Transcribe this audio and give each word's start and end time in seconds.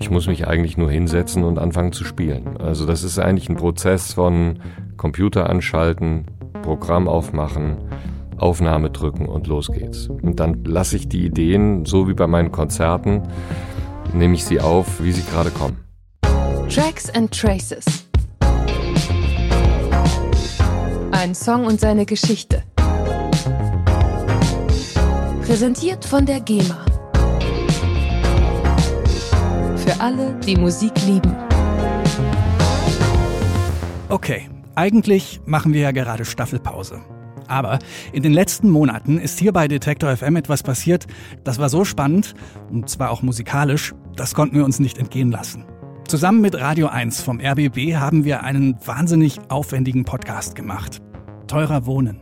Ich 0.00 0.10
muss 0.10 0.26
mich 0.26 0.46
eigentlich 0.46 0.76
nur 0.76 0.90
hinsetzen 0.90 1.44
und 1.44 1.58
anfangen 1.58 1.92
zu 1.92 2.04
spielen. 2.04 2.56
Also 2.58 2.86
das 2.86 3.02
ist 3.02 3.18
eigentlich 3.18 3.48
ein 3.48 3.56
Prozess 3.56 4.12
von 4.12 4.58
Computer 4.96 5.48
anschalten, 5.48 6.26
Programm 6.62 7.08
aufmachen, 7.08 7.78
Aufnahme 8.36 8.90
drücken 8.90 9.26
und 9.26 9.46
los 9.46 9.68
geht's. 9.72 10.08
Und 10.08 10.40
dann 10.40 10.64
lasse 10.64 10.96
ich 10.96 11.08
die 11.08 11.24
Ideen, 11.24 11.84
so 11.84 12.08
wie 12.08 12.14
bei 12.14 12.26
meinen 12.26 12.52
Konzerten, 12.52 13.22
nehme 14.12 14.34
ich 14.34 14.44
sie 14.44 14.60
auf, 14.60 15.02
wie 15.02 15.12
sie 15.12 15.22
gerade 15.22 15.50
kommen. 15.50 15.78
Tracks 16.68 17.10
and 17.10 17.30
Traces. 17.30 17.84
Ein 21.12 21.34
Song 21.34 21.66
und 21.66 21.80
seine 21.80 22.04
Geschichte. 22.04 22.62
Präsentiert 25.46 26.04
von 26.04 26.26
der 26.26 26.40
GEMA. 26.40 26.83
Für 29.84 30.00
alle, 30.00 30.34
die 30.46 30.56
Musik 30.56 30.92
lieben. 31.04 31.36
Okay, 34.08 34.48
eigentlich 34.74 35.42
machen 35.44 35.74
wir 35.74 35.82
ja 35.82 35.90
gerade 35.90 36.24
Staffelpause. 36.24 37.02
Aber 37.48 37.78
in 38.10 38.22
den 38.22 38.32
letzten 38.32 38.70
Monaten 38.70 39.18
ist 39.18 39.38
hier 39.38 39.52
bei 39.52 39.68
Detektor 39.68 40.16
FM 40.16 40.36
etwas 40.36 40.62
passiert, 40.62 41.06
das 41.44 41.58
war 41.58 41.68
so 41.68 41.84
spannend, 41.84 42.34
und 42.70 42.88
zwar 42.88 43.10
auch 43.10 43.20
musikalisch, 43.20 43.94
das 44.16 44.32
konnten 44.32 44.56
wir 44.56 44.64
uns 44.64 44.80
nicht 44.80 44.96
entgehen 44.96 45.30
lassen. 45.30 45.66
Zusammen 46.08 46.40
mit 46.40 46.58
Radio 46.58 46.86
1 46.86 47.20
vom 47.20 47.38
RBB 47.38 47.96
haben 47.96 48.24
wir 48.24 48.42
einen 48.42 48.78
wahnsinnig 48.86 49.38
aufwendigen 49.50 50.06
Podcast 50.06 50.54
gemacht. 50.54 51.02
Teurer 51.46 51.84
Wohnen. 51.84 52.20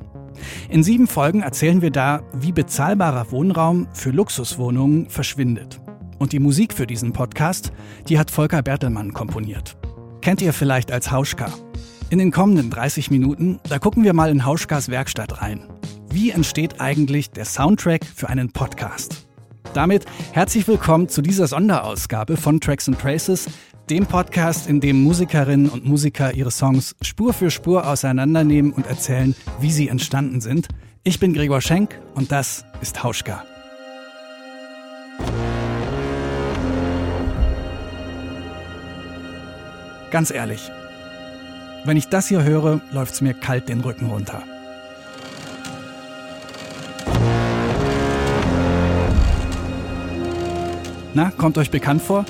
In 0.69 0.83
sieben 0.83 1.07
Folgen 1.07 1.43
erzählen 1.43 1.81
wir 1.81 1.93
da, 1.93 2.23
wie 2.35 2.51
bezahlbarer 2.51 3.31
Wohnraum 3.31 3.87
für 3.93 4.11
Luxuswohnungen 4.11 5.09
verschwindet. 5.09 5.82
Und 6.23 6.33
die 6.33 6.39
Musik 6.39 6.73
für 6.73 6.87
diesen 6.87 7.13
Podcast, 7.13 7.73
die 8.09 8.17
hat 8.17 8.31
Volker 8.31 8.63
Bertelmann 8.63 9.13
komponiert. 9.13 9.77
Kennt 10.21 10.41
ihr 10.41 10.53
vielleicht 10.53 10.93
als 10.93 11.11
Hauschka? 11.11 11.53
In 12.11 12.21
den 12.21 12.31
kommenden 12.31 12.71
30 12.71 13.11
Minuten, 13.11 13.59
da 13.69 13.81
gucken 13.81 14.05
wir 14.05 14.13
mal 14.13 14.31
in 14.31 14.47
Hauschkas 14.47 14.89
Werkstatt 14.89 15.43
rein. 15.43 15.69
Wie 16.11 16.31
entsteht 16.31 16.81
eigentlich 16.81 17.33
der 17.33 17.45
Soundtrack 17.45 18.05
für 18.05 18.29
einen 18.29 18.53
Podcast? 18.53 19.27
Damit 19.75 20.07
herzlich 20.31 20.69
willkommen 20.69 21.09
zu 21.09 21.23
dieser 21.23 21.49
Sonderausgabe 21.49 22.37
von 22.37 22.61
Tracks 22.61 22.87
and 22.87 23.01
Traces, 23.01 23.47
dem 23.91 24.07
Podcast, 24.07 24.69
in 24.69 24.79
dem 24.79 25.03
Musikerinnen 25.03 25.71
und 25.71 25.85
Musiker 25.85 26.35
ihre 26.35 26.53
Songs 26.53 26.95
Spur 27.03 27.33
für 27.33 27.51
Spur 27.51 27.89
auseinandernehmen 27.89 28.73
und 28.73 28.87
erzählen, 28.87 29.35
wie 29.59 29.73
sie 29.73 29.89
entstanden 29.89 30.41
sind. 30.41 30.69
Ich 31.03 31.19
bin 31.19 31.35
Gregor 31.35 31.61
Schenk 31.61 32.01
und 32.15 32.31
das 32.31 32.65
ist 32.81 33.03
Hauschka. 33.03 33.43
Ganz 40.13 40.31
ehrlich, 40.31 40.71
wenn 41.85 41.97
ich 41.97 42.09
das 42.09 42.29
hier 42.29 42.45
höre, 42.45 42.83
läuft's 42.93 43.23
mir 43.23 43.33
kalt 43.33 43.71
den 43.71 43.81
Rücken 43.81 44.11
runter. 44.11 44.43
Na, 51.15 51.31
kommt 51.31 51.57
euch 51.57 51.71
bekannt 51.71 52.03
vor? 52.03 52.27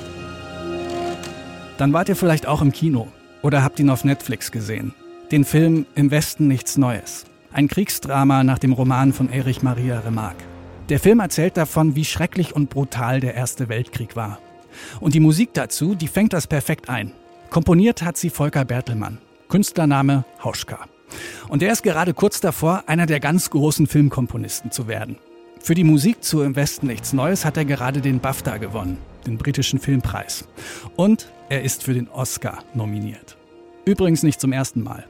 Dann 1.77 1.91
wart 1.91 2.07
ihr 2.07 2.15
vielleicht 2.15 2.47
auch 2.47 2.61
im 2.61 2.71
Kino 2.71 3.09
oder 3.41 3.63
habt 3.63 3.81
ihn 3.81 3.89
auf 3.89 4.05
Netflix 4.05 4.53
gesehen. 4.53 4.93
Den 5.31 5.43
Film 5.43 5.85
Im 5.93 6.09
Westen 6.09 6.47
nichts 6.47 6.77
Neues. 6.77 7.25
Ein 7.51 7.67
Kriegsdrama 7.67 8.45
nach 8.45 8.59
dem 8.59 8.71
Roman 8.71 9.11
von 9.11 9.29
Erich 9.29 9.61
Maria 9.61 9.99
Remarque. 9.99 10.45
Der 10.87 11.01
Film 11.01 11.19
erzählt 11.19 11.57
davon, 11.57 11.97
wie 11.97 12.05
schrecklich 12.05 12.55
und 12.55 12.69
brutal 12.69 13.19
der 13.19 13.35
Erste 13.35 13.67
Weltkrieg 13.67 14.15
war. 14.15 14.39
Und 15.01 15.13
die 15.15 15.19
Musik 15.19 15.49
dazu, 15.53 15.95
die 15.95 16.07
fängt 16.07 16.31
das 16.31 16.47
perfekt 16.47 16.87
ein. 16.87 17.11
Komponiert 17.53 18.01
hat 18.01 18.17
sie 18.17 18.31
Volker 18.31 18.65
Bertelmann. 18.65 19.19
Künstlername 19.47 20.25
Hauschka. 20.43 20.87
Und 21.49 21.61
er 21.61 21.71
ist 21.71 21.83
gerade 21.83 22.15
kurz 22.15 22.41
davor, 22.41 22.85
einer 22.87 23.05
der 23.05 23.19
ganz 23.19 23.51
großen 23.51 23.85
Filmkomponisten 23.85 24.71
zu 24.71 24.87
werden. 24.87 25.17
Für 25.59 25.75
die 25.75 25.83
Musik 25.83 26.23
zu 26.23 26.41
Im 26.41 26.55
Westen 26.55 26.87
nichts 26.87 27.13
Neues 27.13 27.45
hat 27.45 27.55
er 27.55 27.65
gerade 27.65 28.01
den 28.01 28.19
BAFTA 28.19 28.57
gewonnen, 28.57 28.97
den 29.27 29.37
britischen 29.37 29.77
Filmpreis. 29.77 30.47
Und 30.95 31.31
er 31.47 31.61
ist 31.61 31.83
für 31.83 31.93
den 31.93 32.09
Oscar 32.09 32.63
nominiert. 32.73 33.37
Übrigens 33.85 34.23
nicht 34.23 34.41
zum 34.41 34.51
ersten 34.51 34.81
Mal. 34.81 35.05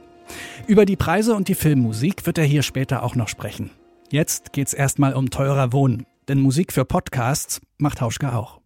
Über 0.66 0.84
die 0.84 0.96
Preise 0.96 1.34
und 1.34 1.48
die 1.48 1.54
Filmmusik 1.54 2.26
wird 2.26 2.36
er 2.36 2.44
hier 2.44 2.62
später 2.62 3.04
auch 3.04 3.14
noch 3.14 3.28
sprechen. 3.28 3.70
Jetzt 4.10 4.52
geht's 4.52 4.74
erstmal 4.74 5.14
um 5.14 5.30
teurer 5.30 5.72
Wohnen, 5.72 6.04
denn 6.28 6.42
Musik 6.42 6.74
für 6.74 6.84
Podcasts 6.84 7.62
macht 7.78 8.02
Hauschka 8.02 8.36
auch. 8.36 8.60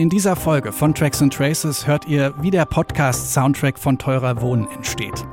In 0.00 0.08
dieser 0.08 0.34
Folge 0.34 0.72
von 0.72 0.94
Tracks 0.94 1.20
and 1.20 1.30
Traces 1.30 1.86
hört 1.86 2.08
ihr, 2.08 2.32
wie 2.40 2.50
der 2.50 2.64
Podcast-Soundtrack 2.64 3.78
von 3.78 3.98
Teurer 3.98 4.40
Wohnen 4.40 4.66
entsteht. 4.70 5.26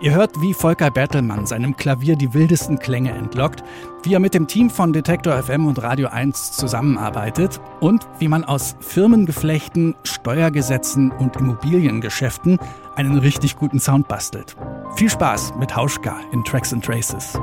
Ihr 0.00 0.14
hört, 0.14 0.40
wie 0.40 0.54
Volker 0.54 0.90
Bertelmann 0.90 1.44
seinem 1.44 1.76
Klavier 1.76 2.16
die 2.16 2.32
wildesten 2.32 2.78
Klänge 2.78 3.12
entlockt, 3.12 3.62
wie 4.02 4.14
er 4.14 4.20
mit 4.20 4.32
dem 4.32 4.46
Team 4.46 4.70
von 4.70 4.94
Detektor 4.94 5.42
FM 5.42 5.66
und 5.66 5.82
Radio 5.82 6.08
1 6.08 6.52
zusammenarbeitet 6.52 7.60
und 7.80 8.08
wie 8.18 8.28
man 8.28 8.44
aus 8.44 8.76
Firmengeflechten, 8.80 9.94
Steuergesetzen 10.04 11.10
und 11.12 11.36
Immobiliengeschäften 11.36 12.58
einen 12.96 13.18
richtig 13.18 13.56
guten 13.56 13.78
Sound 13.78 14.08
bastelt. 14.08 14.56
Viel 14.96 15.10
Spaß 15.10 15.52
mit 15.58 15.76
Hauschka 15.76 16.18
in 16.32 16.42
Tracks 16.44 16.72
and 16.72 16.82
Traces. 16.82 17.38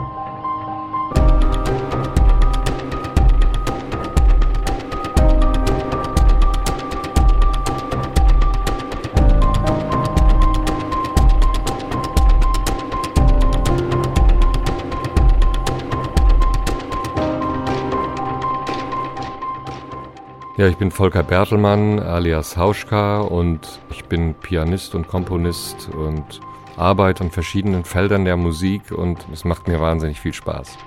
Ja, 20.62 20.68
ich 20.68 20.78
bin 20.78 20.92
Volker 20.92 21.24
Bertelmann 21.24 22.00
alias 22.00 22.56
Hauschka 22.56 23.22
und 23.22 23.80
ich 23.90 24.06
bin 24.06 24.36
Pianist 24.36 24.94
und 24.94 25.08
Komponist 25.08 25.90
und 25.90 26.40
arbeite 26.78 27.24
in 27.24 27.32
verschiedenen 27.32 27.84
Feldern 27.84 28.26
der 28.26 28.38
Musik 28.38 28.92
und 28.92 29.26
es 29.34 29.44
macht 29.44 29.68
mir 29.68 29.82
wahnsinnig 29.82 30.20
viel 30.20 30.34
Spaß. 30.34 30.78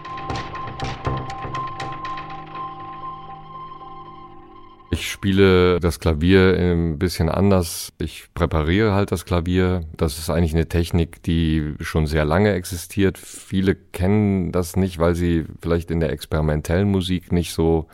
Spiele 5.25 5.81
das 5.81 6.01
Klavier 6.01 6.55
ein 6.55 6.99
bisschen 6.99 7.31
anders. 7.31 7.95
Ich 7.99 8.27
präpariere 8.35 8.93
halt 8.93 9.11
das 9.11 9.25
Klavier. 9.25 9.81
Das 9.97 10.19
ist 10.19 10.29
eigentlich 10.29 10.53
eine 10.53 10.69
Technik, 10.69 11.23
die 11.23 11.73
schon 11.81 12.07
sehr 12.07 12.27
lange 12.27 12.53
existiert. 12.53 13.17
Viele 13.17 13.75
kennen 13.75 14.53
das 14.53 14.77
nicht, 14.77 14.99
weil 14.99 15.15
sie 15.15 15.47
vielleicht 15.63 15.91
in 15.91 16.01
der 16.01 16.13
experimentellen 16.13 16.91
Musik 16.91 17.33
nicht 17.33 17.55
so 17.55 17.87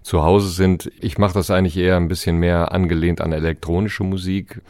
zu 0.00 0.22
Hause 0.22 0.48
sind. 0.48 0.90
Ich 1.02 1.18
mache 1.18 1.34
das 1.34 1.50
eigentlich 1.50 1.76
eher 1.76 1.98
ein 1.98 2.08
bisschen 2.08 2.38
mehr 2.38 2.72
angelehnt 2.72 3.20
an 3.20 3.32
elektronische 3.32 4.04
Musik. 4.04 4.62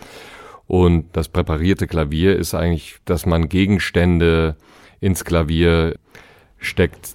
Und 0.67 1.05
das 1.13 1.29
präparierte 1.29 1.87
Klavier 1.87 2.37
ist 2.37 2.55
eigentlich, 2.55 2.97
dass 3.05 3.25
man 3.25 3.49
Gegenstände 3.49 4.57
ins 4.99 5.25
Klavier 5.25 5.95
steckt. 6.59 7.15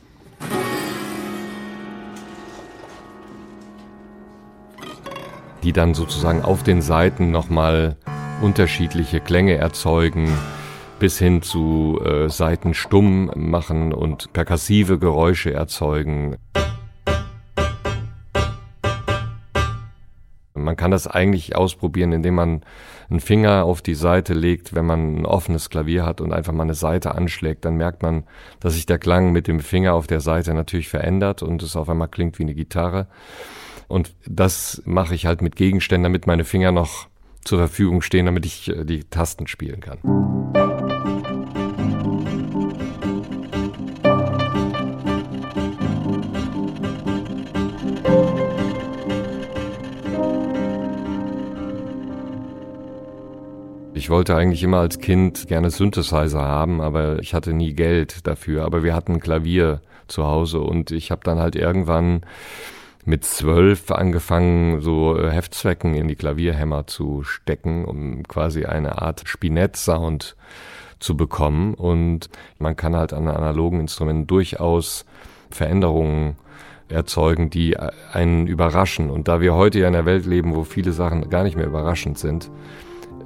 Die 5.65 5.73
dann 5.73 5.95
sozusagen 5.95 6.43
auf 6.43 6.61
den 6.61 6.83
Seiten 6.83 7.31
nochmal 7.31 7.97
unterschiedliche 8.39 9.19
Klänge 9.19 9.55
erzeugen, 9.55 10.31
bis 10.99 11.17
hin 11.17 11.41
zu 11.41 11.99
äh, 12.05 12.29
Seiten 12.29 12.75
stumm 12.75 13.31
machen 13.35 13.91
und 13.91 14.31
perkassive 14.31 14.99
Geräusche 14.99 15.51
erzeugen. 15.51 16.37
Man 20.53 20.75
kann 20.77 20.91
das 20.91 21.07
eigentlich 21.07 21.55
ausprobieren, 21.55 22.11
indem 22.11 22.35
man 22.35 22.61
einen 23.09 23.19
Finger 23.19 23.65
auf 23.65 23.81
die 23.81 23.95
Seite 23.95 24.35
legt, 24.35 24.75
wenn 24.75 24.85
man 24.85 25.17
ein 25.17 25.25
offenes 25.25 25.71
Klavier 25.71 26.05
hat 26.05 26.21
und 26.21 26.31
einfach 26.31 26.53
mal 26.53 26.63
eine 26.63 26.75
Seite 26.75 27.15
anschlägt, 27.15 27.65
dann 27.65 27.75
merkt 27.75 28.03
man, 28.03 28.25
dass 28.59 28.75
sich 28.75 28.85
der 28.85 28.99
Klang 28.99 29.31
mit 29.31 29.47
dem 29.47 29.59
Finger 29.59 29.95
auf 29.95 30.05
der 30.05 30.21
Seite 30.21 30.53
natürlich 30.53 30.89
verändert 30.89 31.41
und 31.41 31.63
es 31.63 31.75
auf 31.75 31.89
einmal 31.89 32.07
klingt 32.07 32.37
wie 32.37 32.43
eine 32.43 32.53
Gitarre. 32.53 33.07
Und 33.87 34.15
das 34.25 34.81
mache 34.85 35.15
ich 35.15 35.25
halt 35.25 35.41
mit 35.41 35.55
Gegenständen, 35.55 36.03
damit 36.03 36.27
meine 36.27 36.43
Finger 36.43 36.71
noch 36.71 37.07
zur 37.43 37.59
Verfügung 37.59 38.01
stehen, 38.01 38.25
damit 38.25 38.45
ich 38.45 38.69
äh, 38.69 38.85
die 38.85 39.03
Tasten 39.03 39.47
spielen 39.47 39.79
kann. 39.79 39.99
Ich 53.93 54.11
wollte 54.11 54.35
eigentlich 54.35 54.61
immer 54.61 54.81
als 54.81 54.99
Kind 54.99 55.47
gerne 55.47 55.71
Synthesizer 55.71 56.41
haben, 56.41 56.79
aber 56.79 57.17
ich 57.19 57.33
hatte 57.33 57.53
nie 57.53 57.73
Geld 57.73 58.27
dafür. 58.27 58.63
Aber 58.63 58.83
wir 58.83 58.93
hatten 58.93 59.13
ein 59.13 59.19
Klavier 59.19 59.81
zu 60.07 60.25
Hause 60.25 60.59
und 60.59 60.91
ich 60.91 61.09
habe 61.09 61.21
dann 61.23 61.39
halt 61.39 61.55
irgendwann 61.55 62.21
mit 63.05 63.23
zwölf 63.23 63.91
angefangen, 63.91 64.81
so 64.81 65.17
äh, 65.17 65.29
Heftzwecken 65.29 65.93
in 65.93 66.07
die 66.07 66.15
Klavierhämmer 66.15 66.87
zu 66.87 67.23
stecken, 67.23 67.85
um 67.85 68.23
quasi 68.23 68.65
eine 68.65 69.01
Art 69.01 69.23
Spinett-Sound 69.25 70.35
zu 70.99 71.15
bekommen. 71.15 71.75
Und 71.75 72.29
man 72.57 72.75
kann 72.75 72.95
halt 72.95 73.13
an 73.13 73.27
analogen 73.27 73.79
Instrumenten 73.79 74.27
durchaus 74.27 75.05
Veränderungen 75.51 76.35
erzeugen, 76.89 77.49
die 77.49 77.77
einen 77.77 78.47
überraschen. 78.47 79.09
Und 79.09 79.27
da 79.27 79.41
wir 79.41 79.53
heute 79.53 79.79
ja 79.79 79.87
in 79.87 79.95
einer 79.95 80.05
Welt 80.05 80.25
leben, 80.25 80.55
wo 80.55 80.63
viele 80.63 80.91
Sachen 80.91 81.29
gar 81.29 81.43
nicht 81.43 81.57
mehr 81.57 81.65
überraschend 81.67 82.17
sind, 82.17 82.51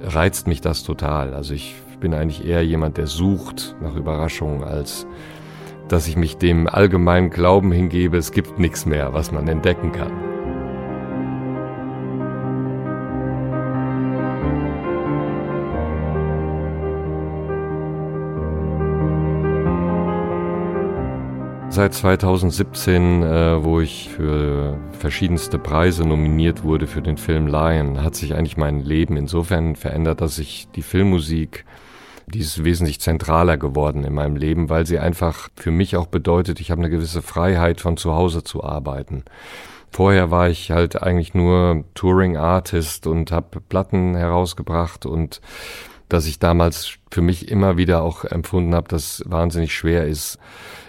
reizt 0.02 0.46
mich 0.46 0.60
das 0.60 0.82
total. 0.82 1.34
Also 1.34 1.54
ich 1.54 1.74
bin 2.00 2.14
eigentlich 2.14 2.46
eher 2.46 2.64
jemand, 2.64 2.96
der 2.96 3.06
sucht 3.06 3.76
nach 3.82 3.94
Überraschungen, 3.94 4.64
als 4.64 5.06
dass 5.92 6.06
ich 6.06 6.16
mich 6.16 6.36
dem 6.36 6.68
allgemeinen 6.68 7.30
Glauben 7.30 7.72
hingebe, 7.72 8.16
es 8.16 8.32
gibt 8.32 8.58
nichts 8.58 8.86
mehr, 8.86 9.12
was 9.12 9.32
man 9.32 9.48
entdecken 9.48 9.92
kann. 9.92 10.12
Seit 21.72 21.94
2017, 21.94 23.22
äh, 23.22 23.64
wo 23.64 23.80
ich 23.80 24.10
für 24.10 24.76
verschiedenste 24.90 25.58
Preise 25.58 26.06
nominiert 26.06 26.62
wurde 26.62 26.86
für 26.86 27.00
den 27.00 27.16
Film 27.16 27.46
Lion, 27.46 28.02
hat 28.02 28.16
sich 28.16 28.34
eigentlich 28.34 28.56
mein 28.56 28.80
Leben 28.80 29.16
insofern 29.16 29.76
verändert, 29.76 30.20
dass 30.20 30.38
ich 30.38 30.68
die 30.74 30.82
Filmmusik, 30.82 31.64
die 32.26 32.40
ist 32.40 32.64
wesentlich 32.64 33.00
zentraler 33.00 33.56
geworden 33.56 34.04
in 34.04 34.14
meinem 34.14 34.36
Leben, 34.36 34.68
weil 34.68 34.86
sie 34.86 34.98
einfach 34.98 35.48
für 35.56 35.70
mich 35.70 35.96
auch 35.96 36.06
bedeutet, 36.06 36.60
ich 36.60 36.70
habe 36.70 36.80
eine 36.80 36.90
gewisse 36.90 37.22
Freiheit 37.22 37.80
von 37.80 37.96
zu 37.96 38.14
Hause 38.14 38.44
zu 38.44 38.62
arbeiten. 38.62 39.24
Vorher 39.90 40.30
war 40.30 40.48
ich 40.48 40.70
halt 40.70 41.02
eigentlich 41.02 41.34
nur 41.34 41.84
Touring 41.94 42.36
Artist 42.36 43.06
und 43.06 43.32
habe 43.32 43.60
Platten 43.60 44.14
herausgebracht 44.14 45.04
und 45.04 45.40
dass 46.08 46.26
ich 46.26 46.38
damals 46.38 46.98
für 47.10 47.22
mich 47.22 47.48
immer 47.48 47.76
wieder 47.76 48.02
auch 48.02 48.24
empfunden 48.24 48.74
habe, 48.74 48.88
dass 48.88 49.22
wahnsinnig 49.26 49.74
schwer 49.74 50.06
ist, 50.06 50.38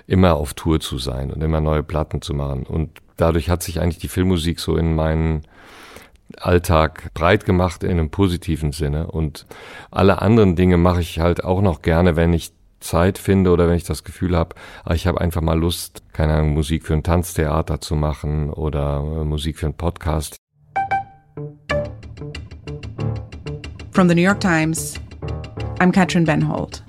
immer 0.08 0.36
auf 0.36 0.54
Tour 0.54 0.80
zu 0.80 0.98
sein 0.98 1.32
und 1.32 1.42
immer 1.44 1.62
neue 1.62 1.84
Platten 1.84 2.22
zu 2.22 2.34
machen. 2.34 2.64
Und 2.64 2.90
dadurch 3.18 3.50
hat 3.50 3.64
sich 3.64 3.80
eigentlich 3.80 4.00
die 4.00 4.08
Filmmusik 4.08 4.60
so 4.60 4.76
in 4.76 4.96
meinen 4.96 5.44
Alltag 6.40 7.14
breit 7.14 7.46
gemacht 7.46 7.84
in 7.84 7.92
einem 7.92 8.10
positiven 8.10 8.72
Sinne. 8.72 9.08
Und 9.08 9.46
alle 9.90 10.22
anderen 10.22 10.56
Dinge 10.56 10.78
mache 10.78 11.02
ich 11.02 11.20
halt 11.20 11.44
auch 11.44 11.62
noch 11.62 11.82
gerne, 11.82 12.16
wenn 12.16 12.34
ich 12.34 12.54
Zeit 12.82 13.18
finde 13.18 13.52
oder 13.52 13.68
wenn 13.68 13.76
ich 13.76 13.84
das 13.84 14.04
Gefühl 14.04 14.36
habe, 14.36 14.56
ah, 14.84 14.94
ich 14.94 15.08
habe 15.08 15.22
einfach 15.22 15.42
mal 15.42 15.58
Lust, 15.58 16.04
keine 16.14 16.34
Ahnung, 16.34 16.54
Musik 16.54 16.86
für 16.86 16.94
ein 16.94 17.04
Tanztheater 17.04 17.80
zu 17.80 17.96
machen 17.96 18.50
oder 18.50 18.98
äh, 18.98 19.24
Musik 19.24 19.58
für 19.58 19.68
einen 19.68 19.76
Podcast. 19.76 20.38
From 23.92 24.08
the 24.10 24.16
New 24.16 24.22
York 24.22 24.40
Times, 24.40 24.96
I'm 25.80 25.92
Katrin 25.92 26.26
Benholt. 26.26 26.84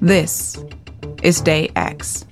This 0.00 0.64
is 1.22 1.42
Day 1.42 1.70
X. 1.74 2.26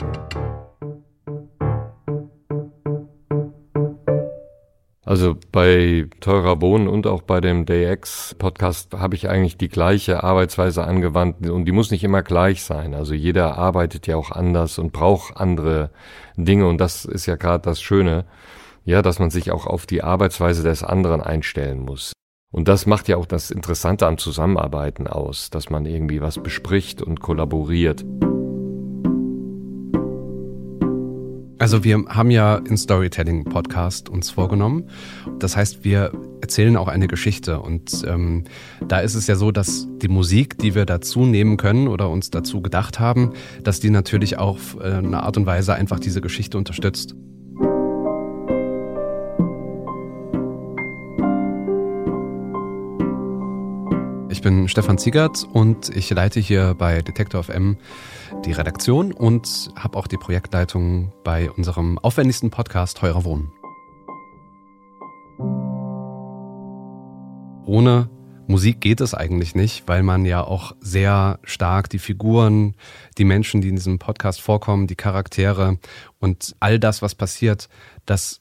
Also 5.08 5.36
bei 5.52 6.06
Teurer 6.20 6.60
Wohnen 6.60 6.86
und 6.86 7.06
auch 7.06 7.22
bei 7.22 7.40
dem 7.40 7.64
Day 7.64 7.90
X 7.90 8.36
Podcast 8.38 8.92
habe 8.92 9.14
ich 9.14 9.30
eigentlich 9.30 9.56
die 9.56 9.70
gleiche 9.70 10.22
Arbeitsweise 10.22 10.84
angewandt 10.84 11.48
und 11.48 11.64
die 11.64 11.72
muss 11.72 11.90
nicht 11.90 12.04
immer 12.04 12.22
gleich 12.22 12.62
sein. 12.62 12.92
Also 12.92 13.14
jeder 13.14 13.56
arbeitet 13.56 14.06
ja 14.06 14.16
auch 14.16 14.30
anders 14.30 14.78
und 14.78 14.92
braucht 14.92 15.38
andere 15.38 15.88
Dinge 16.36 16.66
und 16.66 16.78
das 16.78 17.06
ist 17.06 17.24
ja 17.24 17.36
gerade 17.36 17.62
das 17.62 17.80
Schöne, 17.80 18.26
ja, 18.84 19.00
dass 19.00 19.18
man 19.18 19.30
sich 19.30 19.50
auch 19.50 19.66
auf 19.66 19.86
die 19.86 20.02
Arbeitsweise 20.02 20.62
des 20.62 20.82
anderen 20.82 21.22
einstellen 21.22 21.80
muss. 21.80 22.12
Und 22.52 22.68
das 22.68 22.84
macht 22.84 23.08
ja 23.08 23.16
auch 23.16 23.24
das 23.24 23.50
Interessante 23.50 24.06
am 24.06 24.18
Zusammenarbeiten 24.18 25.06
aus, 25.06 25.48
dass 25.48 25.70
man 25.70 25.86
irgendwie 25.86 26.20
was 26.20 26.36
bespricht 26.42 27.00
und 27.00 27.20
kollaboriert. 27.20 28.04
Also 31.58 31.82
wir 31.82 32.04
haben 32.08 32.30
ja 32.30 32.56
in 32.56 32.76
Storytelling 32.76 33.44
Podcast 33.44 34.08
uns 34.08 34.30
vorgenommen. 34.30 34.88
Das 35.40 35.56
heißt, 35.56 35.82
wir 35.82 36.12
erzählen 36.40 36.76
auch 36.76 36.86
eine 36.86 37.08
Geschichte. 37.08 37.60
Und 37.60 38.04
ähm, 38.06 38.44
da 38.86 39.00
ist 39.00 39.16
es 39.16 39.26
ja 39.26 39.34
so, 39.34 39.50
dass 39.50 39.88
die 40.00 40.06
Musik, 40.06 40.56
die 40.58 40.76
wir 40.76 40.86
dazu 40.86 41.26
nehmen 41.26 41.56
können 41.56 41.88
oder 41.88 42.10
uns 42.10 42.30
dazu 42.30 42.62
gedacht 42.62 43.00
haben, 43.00 43.32
dass 43.64 43.80
die 43.80 43.90
natürlich 43.90 44.38
auch 44.38 44.58
äh, 44.80 44.84
eine 44.84 45.24
Art 45.24 45.36
und 45.36 45.46
Weise 45.46 45.74
einfach 45.74 45.98
diese 45.98 46.20
Geschichte 46.20 46.56
unterstützt. 46.58 47.16
Bin 54.48 54.66
Stefan 54.66 54.96
Ziegert 54.96 55.46
und 55.52 55.94
ich 55.94 56.08
leite 56.08 56.40
hier 56.40 56.72
bei 56.72 57.02
Detektor 57.02 57.42
FM 57.42 57.76
die 58.46 58.52
Redaktion 58.52 59.12
und 59.12 59.68
habe 59.76 59.98
auch 59.98 60.06
die 60.06 60.16
Projektleitung 60.16 61.12
bei 61.22 61.50
unserem 61.50 61.98
aufwendigsten 61.98 62.48
Podcast 62.48 63.02
Heurer 63.02 63.24
Wohnen. 63.26 63.52
Ohne 67.66 68.08
Musik 68.46 68.80
geht 68.80 69.02
es 69.02 69.12
eigentlich 69.12 69.54
nicht, 69.54 69.86
weil 69.86 70.02
man 70.02 70.24
ja 70.24 70.42
auch 70.42 70.74
sehr 70.80 71.40
stark 71.42 71.90
die 71.90 71.98
Figuren, 71.98 72.74
die 73.18 73.24
Menschen, 73.24 73.60
die 73.60 73.68
in 73.68 73.76
diesem 73.76 73.98
Podcast 73.98 74.40
vorkommen, 74.40 74.86
die 74.86 74.96
Charaktere 74.96 75.76
und 76.20 76.56
all 76.58 76.78
das, 76.78 77.02
was 77.02 77.14
passiert, 77.14 77.68
das 78.06 78.40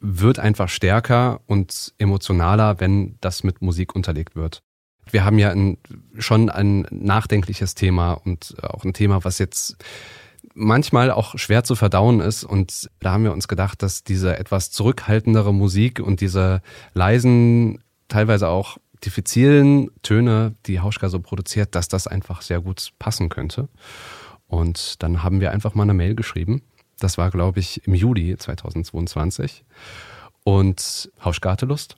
wird 0.00 0.38
einfach 0.38 0.68
stärker 0.68 1.40
und 1.46 1.94
emotionaler, 1.96 2.78
wenn 2.78 3.16
das 3.22 3.42
mit 3.42 3.62
Musik 3.62 3.94
unterlegt 3.96 4.36
wird 4.36 4.62
wir 5.10 5.24
haben 5.24 5.38
ja 5.38 5.50
ein, 5.50 5.78
schon 6.18 6.50
ein 6.50 6.86
nachdenkliches 6.90 7.74
Thema 7.74 8.12
und 8.12 8.56
auch 8.62 8.84
ein 8.84 8.92
Thema, 8.92 9.24
was 9.24 9.38
jetzt 9.38 9.76
manchmal 10.54 11.10
auch 11.10 11.38
schwer 11.38 11.64
zu 11.64 11.74
verdauen 11.76 12.20
ist. 12.20 12.44
Und 12.44 12.90
da 13.00 13.12
haben 13.12 13.24
wir 13.24 13.32
uns 13.32 13.46
gedacht, 13.46 13.82
dass 13.82 14.04
diese 14.04 14.38
etwas 14.38 14.70
zurückhaltendere 14.70 15.52
Musik 15.52 16.00
und 16.00 16.20
diese 16.20 16.62
leisen, 16.94 17.82
teilweise 18.08 18.48
auch 18.48 18.78
diffizilen 19.04 19.90
Töne, 20.02 20.54
die 20.66 20.80
Hauschka 20.80 21.08
so 21.08 21.20
produziert, 21.20 21.74
dass 21.74 21.88
das 21.88 22.06
einfach 22.06 22.42
sehr 22.42 22.60
gut 22.60 22.92
passen 22.98 23.28
könnte. 23.28 23.68
Und 24.48 25.02
dann 25.02 25.22
haben 25.22 25.40
wir 25.40 25.50
einfach 25.52 25.74
mal 25.74 25.82
eine 25.82 25.94
Mail 25.94 26.14
geschrieben. 26.14 26.62
Das 26.98 27.18
war, 27.18 27.30
glaube 27.30 27.60
ich, 27.60 27.86
im 27.86 27.94
Juli 27.94 28.36
2022. 28.36 29.64
Und 30.44 31.10
Hauschka 31.22 31.50
hatte 31.50 31.66
Lust. 31.66 31.96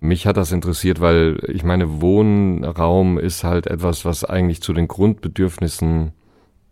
Mich 0.00 0.26
hat 0.26 0.38
das 0.38 0.50
interessiert, 0.50 1.00
weil 1.00 1.38
ich 1.48 1.62
meine, 1.62 2.00
Wohnraum 2.00 3.18
ist 3.18 3.44
halt 3.44 3.66
etwas, 3.66 4.06
was 4.06 4.24
eigentlich 4.24 4.62
zu 4.62 4.72
den 4.72 4.88
Grundbedürfnissen 4.88 6.12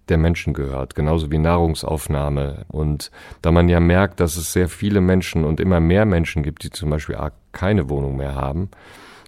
der 0.09 0.17
Menschen 0.17 0.55
gehört, 0.55 0.95
genauso 0.95 1.31
wie 1.31 1.37
Nahrungsaufnahme. 1.37 2.65
Und 2.69 3.11
da 3.43 3.53
man 3.53 3.69
ja 3.69 3.81
merkt, 3.81 4.21
dass 4.21 4.37
es 4.37 4.55
sehr 4.55 4.71
viele 4.71 5.03
Menschen 5.03 5.45
und 5.45 5.61
immer 5.61 5.81
mehr 5.81 6.07
Menschen 6.07 6.43
gibt, 6.43 6.63
die 6.65 6.71
zum 6.71 6.89
Beispiel 6.89 7.19
keine 7.53 7.91
Wohnung 7.91 8.17
mehr 8.17 8.35
haben 8.35 8.71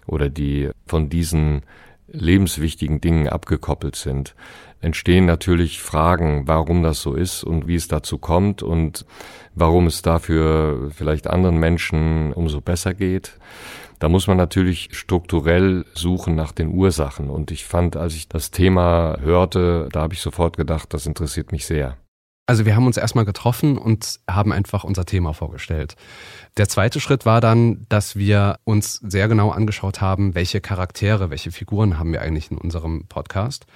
oder 0.07 0.29
die 0.29 0.69
von 0.87 1.09
diesen 1.09 1.61
lebenswichtigen 2.07 2.99
Dingen 2.99 3.29
abgekoppelt 3.29 3.95
sind, 3.95 4.35
entstehen 4.81 5.25
natürlich 5.25 5.81
Fragen, 5.81 6.47
warum 6.47 6.83
das 6.83 7.01
so 7.01 7.13
ist 7.13 7.43
und 7.43 7.67
wie 7.67 7.75
es 7.75 7.87
dazu 7.87 8.17
kommt 8.17 8.63
und 8.63 9.05
warum 9.53 9.87
es 9.87 10.01
dafür 10.01 10.89
vielleicht 10.91 11.27
anderen 11.27 11.57
Menschen 11.57 12.33
umso 12.33 12.61
besser 12.61 12.93
geht. 12.93 13.37
Da 14.01 14.09
muss 14.09 14.25
man 14.25 14.35
natürlich 14.35 14.89
strukturell 14.93 15.85
suchen 15.93 16.33
nach 16.33 16.53
den 16.53 16.69
Ursachen. 16.69 17.29
Und 17.29 17.51
ich 17.51 17.65
fand, 17.65 17.95
als 17.95 18.15
ich 18.15 18.27
das 18.27 18.49
Thema 18.49 19.17
hörte, 19.21 19.89
da 19.91 20.01
habe 20.01 20.15
ich 20.15 20.21
sofort 20.21 20.57
gedacht, 20.57 20.91
das 20.95 21.05
interessiert 21.05 21.51
mich 21.51 21.67
sehr. 21.67 21.97
Also 22.47 22.65
wir 22.65 22.75
haben 22.75 22.87
uns 22.87 22.97
erstmal 22.97 23.25
getroffen 23.25 23.77
und 23.77 24.19
haben 24.27 24.51
einfach 24.53 24.83
unser 24.83 25.05
Thema 25.05 25.33
vorgestellt. 25.33 25.97
Der 26.57 26.67
zweite 26.67 26.99
Schritt 26.99 27.27
war 27.27 27.41
dann, 27.41 27.85
dass 27.89 28.15
wir 28.15 28.57
uns 28.63 28.95
sehr 28.95 29.27
genau 29.27 29.51
angeschaut 29.51 30.01
haben, 30.01 30.33
welche 30.33 30.61
Charaktere, 30.61 31.29
welche 31.29 31.51
Figuren 31.51 31.99
haben 31.99 32.11
wir 32.11 32.21
eigentlich 32.21 32.49
in 32.49 32.57
unserem 32.57 33.05
Podcast 33.05 33.67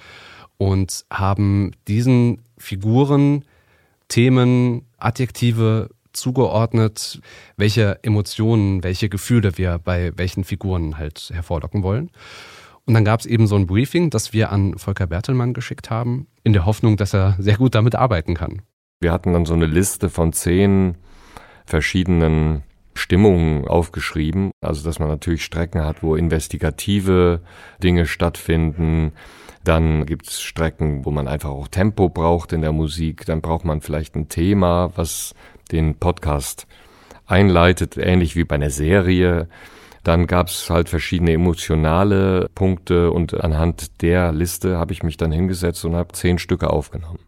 und 0.58 1.04
haben 1.08 1.70
diesen 1.86 2.42
Figuren 2.58 3.44
Themen, 4.08 4.86
Adjektive 4.98 5.90
zugeordnet, 6.16 7.20
welche 7.56 8.02
Emotionen, 8.02 8.82
welche 8.82 9.08
Gefühle 9.08 9.56
wir 9.58 9.78
bei 9.78 10.12
welchen 10.16 10.44
Figuren 10.44 10.98
halt 10.98 11.30
hervorlocken 11.32 11.82
wollen. 11.82 12.10
Und 12.86 12.94
dann 12.94 13.04
gab 13.04 13.20
es 13.20 13.26
eben 13.26 13.46
so 13.46 13.56
ein 13.56 13.66
Briefing, 13.66 14.10
das 14.10 14.32
wir 14.32 14.52
an 14.52 14.78
Volker 14.78 15.06
Bertelmann 15.06 15.54
geschickt 15.54 15.90
haben, 15.90 16.28
in 16.44 16.52
der 16.52 16.66
Hoffnung, 16.66 16.96
dass 16.96 17.14
er 17.14 17.36
sehr 17.38 17.56
gut 17.56 17.74
damit 17.74 17.94
arbeiten 17.96 18.34
kann. 18.34 18.62
Wir 19.00 19.12
hatten 19.12 19.32
dann 19.32 19.44
so 19.44 19.54
eine 19.54 19.66
Liste 19.66 20.08
von 20.08 20.32
zehn 20.32 20.94
verschiedenen 21.66 22.62
Stimmungen 22.94 23.68
aufgeschrieben. 23.68 24.52
Also 24.60 24.84
dass 24.84 24.98
man 24.98 25.08
natürlich 25.08 25.44
Strecken 25.44 25.84
hat, 25.84 26.02
wo 26.02 26.16
investigative 26.16 27.40
Dinge 27.82 28.06
stattfinden. 28.06 29.12
Dann 29.64 30.06
gibt's 30.06 30.40
Strecken, 30.40 31.04
wo 31.04 31.10
man 31.10 31.28
einfach 31.28 31.50
auch 31.50 31.68
Tempo 31.68 32.08
braucht 32.08 32.52
in 32.52 32.62
der 32.62 32.72
Musik. 32.72 33.26
Dann 33.26 33.40
braucht 33.40 33.64
man 33.64 33.80
vielleicht 33.80 34.14
ein 34.14 34.28
Thema, 34.28 34.92
was 34.96 35.34
den 35.72 35.96
Podcast 35.96 36.66
einleitet, 37.26 37.96
ähnlich 37.96 38.36
wie 38.36 38.44
bei 38.44 38.56
einer 38.56 38.70
Serie. 38.70 39.48
Dann 40.04 40.26
gab's 40.26 40.70
halt 40.70 40.88
verschiedene 40.88 41.32
emotionale 41.32 42.48
Punkte 42.54 43.10
und 43.10 43.34
anhand 43.34 44.02
der 44.02 44.32
Liste 44.32 44.78
habe 44.78 44.92
ich 44.92 45.02
mich 45.02 45.16
dann 45.16 45.32
hingesetzt 45.32 45.84
und 45.84 45.96
habe 45.96 46.12
zehn 46.12 46.38
Stücke 46.38 46.70
aufgenommen. 46.70 47.18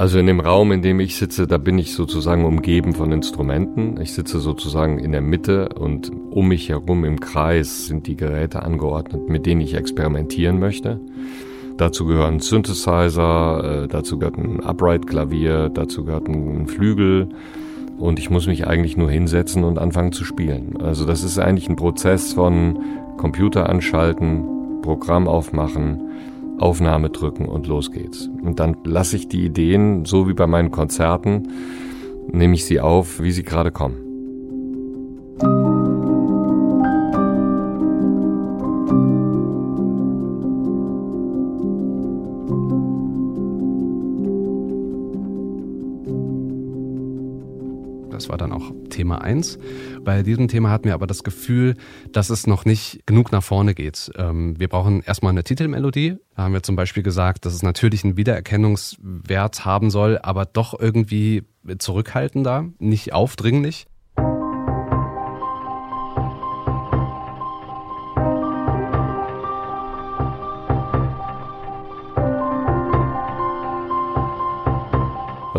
Also 0.00 0.18
in 0.18 0.26
dem 0.26 0.40
Raum, 0.40 0.72
in 0.72 0.80
dem 0.80 0.98
ich 0.98 1.16
sitze, 1.16 1.46
da 1.46 1.58
bin 1.58 1.78
ich 1.78 1.92
sozusagen 1.92 2.46
umgeben 2.46 2.94
von 2.94 3.12
Instrumenten. 3.12 4.00
Ich 4.00 4.14
sitze 4.14 4.38
sozusagen 4.40 4.98
in 4.98 5.12
der 5.12 5.20
Mitte 5.20 5.68
und 5.78 6.10
um 6.30 6.48
mich 6.48 6.70
herum 6.70 7.04
im 7.04 7.20
Kreis 7.20 7.86
sind 7.86 8.06
die 8.06 8.16
Geräte 8.16 8.62
angeordnet, 8.62 9.28
mit 9.28 9.44
denen 9.44 9.60
ich 9.60 9.74
experimentieren 9.74 10.58
möchte. 10.58 10.98
Dazu 11.76 12.06
gehören 12.06 12.40
Synthesizer, 12.40 13.82
äh, 13.82 13.88
dazu 13.88 14.18
gehört 14.18 14.38
ein 14.38 14.64
Upright-Klavier, 14.64 15.68
dazu 15.68 16.02
gehört 16.06 16.28
ein 16.28 16.66
Flügel 16.66 17.28
und 17.98 18.18
ich 18.18 18.30
muss 18.30 18.46
mich 18.46 18.66
eigentlich 18.66 18.96
nur 18.96 19.10
hinsetzen 19.10 19.64
und 19.64 19.78
anfangen 19.78 20.12
zu 20.12 20.24
spielen. 20.24 20.78
Also 20.80 21.04
das 21.04 21.22
ist 21.22 21.38
eigentlich 21.38 21.68
ein 21.68 21.76
Prozess 21.76 22.32
von 22.32 22.78
Computer 23.18 23.68
anschalten, 23.68 24.80
Programm 24.80 25.28
aufmachen, 25.28 26.00
Aufnahme 26.60 27.10
drücken 27.10 27.46
und 27.46 27.66
los 27.66 27.90
geht's. 27.90 28.28
Und 28.42 28.60
dann 28.60 28.76
lasse 28.84 29.16
ich 29.16 29.28
die 29.28 29.44
Ideen, 29.44 30.04
so 30.04 30.28
wie 30.28 30.34
bei 30.34 30.46
meinen 30.46 30.70
Konzerten, 30.70 31.48
nehme 32.30 32.54
ich 32.54 32.64
sie 32.64 32.80
auf, 32.80 33.20
wie 33.20 33.32
sie 33.32 33.42
gerade 33.42 33.72
kommen. 33.72 34.09
War 48.30 48.38
dann 48.38 48.52
auch 48.52 48.72
Thema 48.88 49.20
1. 49.20 49.58
Bei 50.02 50.22
diesem 50.22 50.48
Thema 50.48 50.70
hatten 50.70 50.84
wir 50.84 50.94
aber 50.94 51.06
das 51.06 51.24
Gefühl, 51.24 51.74
dass 52.12 52.30
es 52.30 52.46
noch 52.46 52.64
nicht 52.64 53.02
genug 53.06 53.32
nach 53.32 53.42
vorne 53.42 53.74
geht. 53.74 54.10
Ähm, 54.16 54.58
wir 54.58 54.68
brauchen 54.68 55.02
erstmal 55.02 55.30
eine 55.30 55.44
Titelmelodie. 55.44 56.16
Da 56.36 56.44
haben 56.44 56.54
wir 56.54 56.62
zum 56.62 56.76
Beispiel 56.76 57.02
gesagt, 57.02 57.44
dass 57.44 57.52
es 57.52 57.62
natürlich 57.62 58.04
einen 58.04 58.16
Wiedererkennungswert 58.16 59.64
haben 59.64 59.90
soll, 59.90 60.18
aber 60.22 60.46
doch 60.46 60.78
irgendwie 60.78 61.42
zurückhaltender, 61.78 62.66
nicht 62.78 63.12
aufdringlich. 63.12 63.86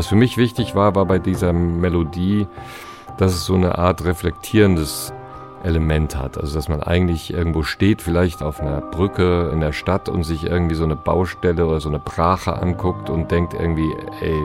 Was 0.01 0.07
für 0.07 0.15
mich 0.15 0.35
wichtig 0.35 0.73
war, 0.73 0.95
war 0.95 1.05
bei 1.05 1.19
dieser 1.19 1.53
Melodie, 1.53 2.47
dass 3.17 3.35
es 3.35 3.45
so 3.45 3.53
eine 3.53 3.77
Art 3.77 4.03
reflektierendes 4.03 5.13
Element 5.63 6.17
hat. 6.17 6.39
Also 6.39 6.55
dass 6.55 6.69
man 6.69 6.81
eigentlich 6.81 7.31
irgendwo 7.31 7.61
steht, 7.61 8.01
vielleicht 8.01 8.41
auf 8.41 8.59
einer 8.59 8.81
Brücke 8.81 9.51
in 9.53 9.59
der 9.59 9.73
Stadt 9.73 10.09
und 10.09 10.23
sich 10.23 10.43
irgendwie 10.43 10.73
so 10.73 10.85
eine 10.85 10.95
Baustelle 10.95 11.67
oder 11.67 11.79
so 11.79 11.89
eine 11.89 11.99
Brache 11.99 12.59
anguckt 12.59 13.11
und 13.11 13.29
denkt 13.29 13.53
irgendwie, 13.53 13.95
ey, 14.21 14.41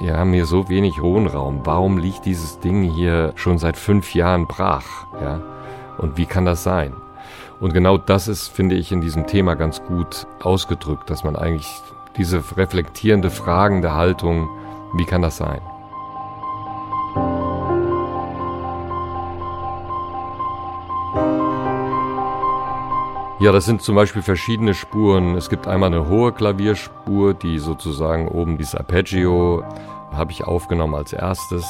wir 0.00 0.16
haben 0.16 0.32
hier 0.32 0.44
so 0.44 0.68
wenig 0.68 1.00
Wohnraum. 1.00 1.60
Warum 1.62 1.96
liegt 1.96 2.24
dieses 2.24 2.58
Ding 2.58 2.82
hier 2.82 3.34
schon 3.36 3.58
seit 3.58 3.76
fünf 3.76 4.12
Jahren 4.12 4.48
brach? 4.48 5.06
Ja? 5.22 5.40
Und 5.98 6.16
wie 6.16 6.26
kann 6.26 6.46
das 6.46 6.64
sein? 6.64 6.94
Und 7.60 7.74
genau 7.74 7.96
das 7.96 8.26
ist, 8.26 8.48
finde 8.48 8.74
ich, 8.74 8.90
in 8.90 9.02
diesem 9.02 9.28
Thema 9.28 9.54
ganz 9.54 9.84
gut 9.84 10.26
ausgedrückt, 10.42 11.10
dass 11.10 11.22
man 11.22 11.36
eigentlich 11.36 11.80
diese 12.18 12.42
reflektierende, 12.56 13.30
fragende 13.30 13.94
Haltung, 13.94 14.50
wie 14.94 15.04
kann 15.04 15.22
das 15.22 15.36
sein? 15.36 15.60
Ja, 23.40 23.52
das 23.52 23.66
sind 23.66 23.82
zum 23.82 23.94
Beispiel 23.94 24.20
verschiedene 24.20 24.74
Spuren. 24.74 25.36
Es 25.36 25.48
gibt 25.48 25.68
einmal 25.68 25.92
eine 25.92 26.08
hohe 26.08 26.32
Klavierspur, 26.32 27.34
die 27.34 27.60
sozusagen 27.60 28.26
oben 28.26 28.58
dieses 28.58 28.74
Arpeggio 28.74 29.62
habe 30.12 30.32
ich 30.32 30.42
aufgenommen 30.42 30.96
als 30.96 31.12
erstes. 31.12 31.64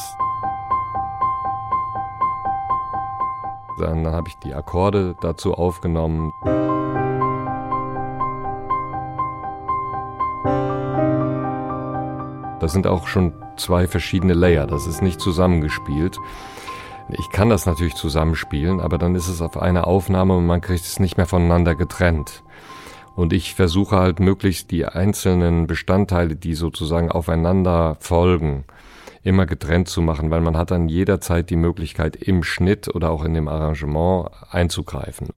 Dann 3.79 4.07
habe 4.07 4.29
ich 4.29 4.39
die 4.39 4.55
Akkorde 4.55 5.15
dazu 5.21 5.53
aufgenommen. 5.53 6.33
Das 12.69 12.75
sind 12.75 12.87
auch 12.87 13.07
schon 13.07 13.33
zwei 13.57 13.89
verschiedene 13.89 14.35
Layer. 14.35 14.67
Das 14.67 14.87
ist 14.87 15.01
nicht 15.01 15.23
zusammengespielt. 15.23 16.19
Ich 17.09 17.31
kann 17.31 17.49
das 17.49 17.65
natürlich 17.65 17.95
zusammenspielen, 17.95 18.79
aber 18.79 18.99
dann 18.99 19.15
ist 19.15 19.29
es 19.29 19.41
auf 19.41 19.57
einer 19.57 19.87
Aufnahme 19.87 20.37
und 20.37 20.45
man 20.45 20.61
kriegt 20.61 20.85
es 20.85 21.01
nicht 21.01 21.17
mehr 21.17 21.25
voneinander 21.25 21.75
getrennt. 21.75 22.43
Und 23.17 23.33
ich 23.33 23.55
versuche 23.55 23.97
halt 23.97 24.21
möglichst 24.21 24.71
die 24.71 24.85
einzelnen 24.85 25.67
Bestandteile, 25.67 26.37
die 26.37 26.53
sozusagen 26.53 27.11
aufeinander 27.11 27.97
folgen, 28.01 28.65
immer 29.23 29.47
getrennt 29.47 29.89
zu 29.89 30.03
machen, 30.03 30.31
weil 30.31 30.43
man 30.43 30.59
hat 30.59 30.71
dann 30.71 30.91
jederzeit 30.91 31.49
die 31.49 31.57
Möglichkeit, 31.57 32.17
im 32.17 32.43
Schnitt 32.43 32.95
oder 32.95 33.09
auch 33.09 33.25
in 33.25 33.33
dem 33.33 33.49
Arrangement 33.49 34.29
einzugreifen. 34.51 35.31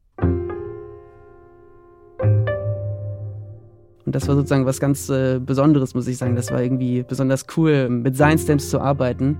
Und 4.12 4.16
das 4.16 4.28
war 4.28 4.36
sozusagen 4.36 4.66
was 4.66 4.82
ganz 4.82 5.08
äh, 5.08 5.40
Besonderes, 5.40 5.94
muss 5.94 6.06
ich 6.06 6.18
sagen. 6.18 6.36
Das 6.36 6.52
war 6.52 6.62
irgendwie 6.62 7.02
besonders 7.02 7.46
cool, 7.56 7.88
mit 7.88 8.18
Science-Stamps 8.18 8.70
zu 8.70 8.82
arbeiten. 8.82 9.38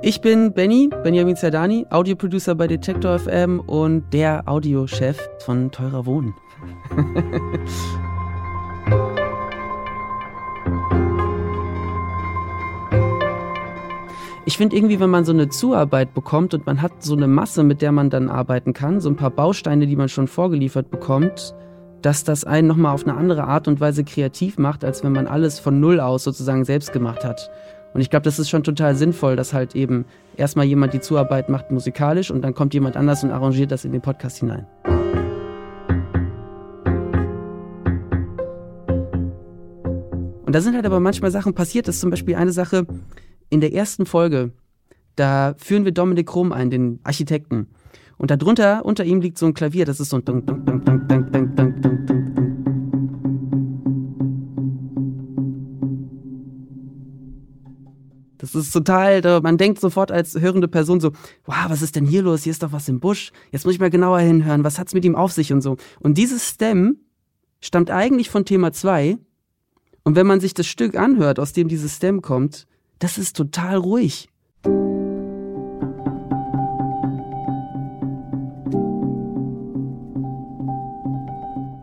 Ich 0.00 0.22
bin 0.22 0.54
Benny, 0.54 0.88
Benjamin 1.02 1.36
Zerdani, 1.36 1.84
Audioproducer 1.90 2.54
bei 2.54 2.66
Detektor 2.66 3.18
FM 3.18 3.60
und 3.60 4.10
der 4.14 4.48
Audiochef 4.48 5.18
von 5.44 5.70
Teurer 5.70 6.06
Wohnen. 6.06 6.32
ich 14.50 14.58
finde 14.58 14.74
irgendwie, 14.74 14.98
wenn 14.98 15.10
man 15.10 15.24
so 15.24 15.30
eine 15.30 15.48
Zuarbeit 15.48 16.12
bekommt 16.12 16.54
und 16.54 16.66
man 16.66 16.82
hat 16.82 17.04
so 17.04 17.14
eine 17.14 17.28
Masse, 17.28 17.62
mit 17.62 17.82
der 17.82 17.92
man 17.92 18.10
dann 18.10 18.28
arbeiten 18.28 18.72
kann, 18.72 18.98
so 18.98 19.08
ein 19.08 19.14
paar 19.14 19.30
Bausteine, 19.30 19.86
die 19.86 19.94
man 19.94 20.08
schon 20.08 20.26
vorgeliefert 20.26 20.90
bekommt, 20.90 21.54
dass 22.02 22.24
das 22.24 22.42
einen 22.42 22.66
nochmal 22.66 22.92
auf 22.92 23.06
eine 23.06 23.16
andere 23.16 23.44
Art 23.44 23.68
und 23.68 23.78
Weise 23.78 24.02
kreativ 24.02 24.58
macht, 24.58 24.82
als 24.82 25.04
wenn 25.04 25.12
man 25.12 25.28
alles 25.28 25.60
von 25.60 25.78
Null 25.78 26.00
aus 26.00 26.24
sozusagen 26.24 26.64
selbst 26.64 26.92
gemacht 26.92 27.24
hat. 27.24 27.48
Und 27.94 28.00
ich 28.00 28.10
glaube, 28.10 28.24
das 28.24 28.40
ist 28.40 28.50
schon 28.50 28.64
total 28.64 28.96
sinnvoll, 28.96 29.36
dass 29.36 29.52
halt 29.52 29.76
eben 29.76 30.04
erstmal 30.36 30.66
jemand 30.66 30.94
die 30.94 31.00
Zuarbeit 31.00 31.48
macht 31.48 31.70
musikalisch 31.70 32.32
und 32.32 32.42
dann 32.42 32.52
kommt 32.52 32.74
jemand 32.74 32.96
anders 32.96 33.22
und 33.22 33.30
arrangiert 33.30 33.70
das 33.70 33.84
in 33.84 33.92
den 33.92 34.00
Podcast 34.00 34.38
hinein. 34.38 34.66
Und 40.44 40.56
da 40.56 40.60
sind 40.60 40.74
halt 40.74 40.86
aber 40.86 40.98
manchmal 40.98 41.30
Sachen 41.30 41.54
passiert. 41.54 41.86
Das 41.86 41.94
ist 41.94 42.00
zum 42.00 42.10
Beispiel 42.10 42.34
eine 42.34 42.50
Sache 42.50 42.84
in 43.52 43.60
der 43.60 43.74
ersten 43.74 44.06
Folge, 44.06 44.52
da 45.16 45.54
führen 45.58 45.84
wir 45.84 45.90
Dominik 45.90 46.32
Rum 46.36 46.52
ein, 46.52 46.70
den 46.70 47.00
Architekten. 47.02 47.66
Und 48.16 48.30
darunter, 48.30 48.84
unter 48.84 49.04
ihm 49.04 49.20
liegt 49.20 49.38
so 49.38 49.46
ein 49.46 49.54
Klavier, 49.54 49.84
das 49.84 49.98
ist 49.98 50.10
so 50.10 50.18
ein. 50.18 50.24
Das 58.38 58.54
ist 58.54 58.70
total, 58.70 59.40
man 59.40 59.58
denkt 59.58 59.80
sofort 59.80 60.12
als 60.12 60.38
hörende 60.38 60.68
Person 60.68 61.00
so, 61.00 61.10
wow, 61.44 61.66
was 61.68 61.82
ist 61.82 61.96
denn 61.96 62.06
hier 62.06 62.22
los? 62.22 62.44
Hier 62.44 62.52
ist 62.52 62.62
doch 62.62 62.70
was 62.70 62.88
im 62.88 63.00
Busch. 63.00 63.32
Jetzt 63.50 63.64
muss 63.64 63.74
ich 63.74 63.80
mal 63.80 63.90
genauer 63.90 64.20
hinhören. 64.20 64.62
Was 64.62 64.78
hat's 64.78 64.94
mit 64.94 65.04
ihm 65.04 65.16
auf 65.16 65.32
sich 65.32 65.52
und 65.52 65.60
so? 65.60 65.76
Und 65.98 66.18
dieses 66.18 66.48
Stem 66.48 67.00
stammt 67.60 67.90
eigentlich 67.90 68.30
von 68.30 68.44
Thema 68.44 68.72
2. 68.72 69.18
Und 70.04 70.14
wenn 70.14 70.26
man 70.28 70.38
sich 70.38 70.54
das 70.54 70.68
Stück 70.68 70.94
anhört, 70.94 71.40
aus 71.40 71.52
dem 71.52 71.66
dieses 71.66 71.96
Stem 71.96 72.22
kommt, 72.22 72.68
das 73.00 73.18
ist 73.18 73.34
total 73.34 73.76
ruhig. 73.76 74.28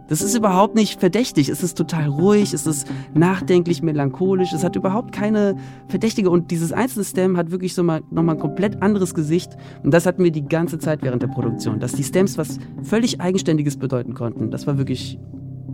Das 0.08 0.22
ist 0.22 0.38
überhaupt 0.38 0.76
nicht 0.76 1.00
verdächtig. 1.00 1.50
Es 1.50 1.64
ist 1.64 1.78
total 1.78 2.08
ruhig, 2.08 2.54
es 2.54 2.66
ist 2.66 2.88
nachdenklich, 3.14 3.82
melancholisch, 3.82 4.54
es 4.54 4.64
hat 4.64 4.76
überhaupt 4.76 5.12
keine 5.12 5.58
Verdächtige. 5.90 6.30
Und 6.30 6.50
dieses 6.52 6.72
Einzelstem 6.72 7.36
hat 7.36 7.52
wirklich 7.52 7.74
so 7.74 7.84
mal 7.84 8.02
nochmal 8.10 8.36
ein 8.36 8.42
komplett 8.42 8.82
anderes 8.82 9.14
Gesicht. 9.14 9.58
Und 9.84 9.94
das 9.94 10.06
hatten 10.06 10.24
wir 10.24 10.32
die 10.32 10.48
ganze 10.48 10.80
Zeit 10.80 11.02
während 11.02 11.24
der 11.24 11.28
Produktion, 11.28 11.80
dass 11.80 11.94
die 11.94 12.04
Stems 12.04 12.38
was 12.38 12.60
völlig 12.84 13.20
Eigenständiges 13.20 13.76
bedeuten 13.76 14.14
konnten. 14.14 14.50
Das 14.50 14.66
war 14.66 14.78
wirklich 14.78 15.20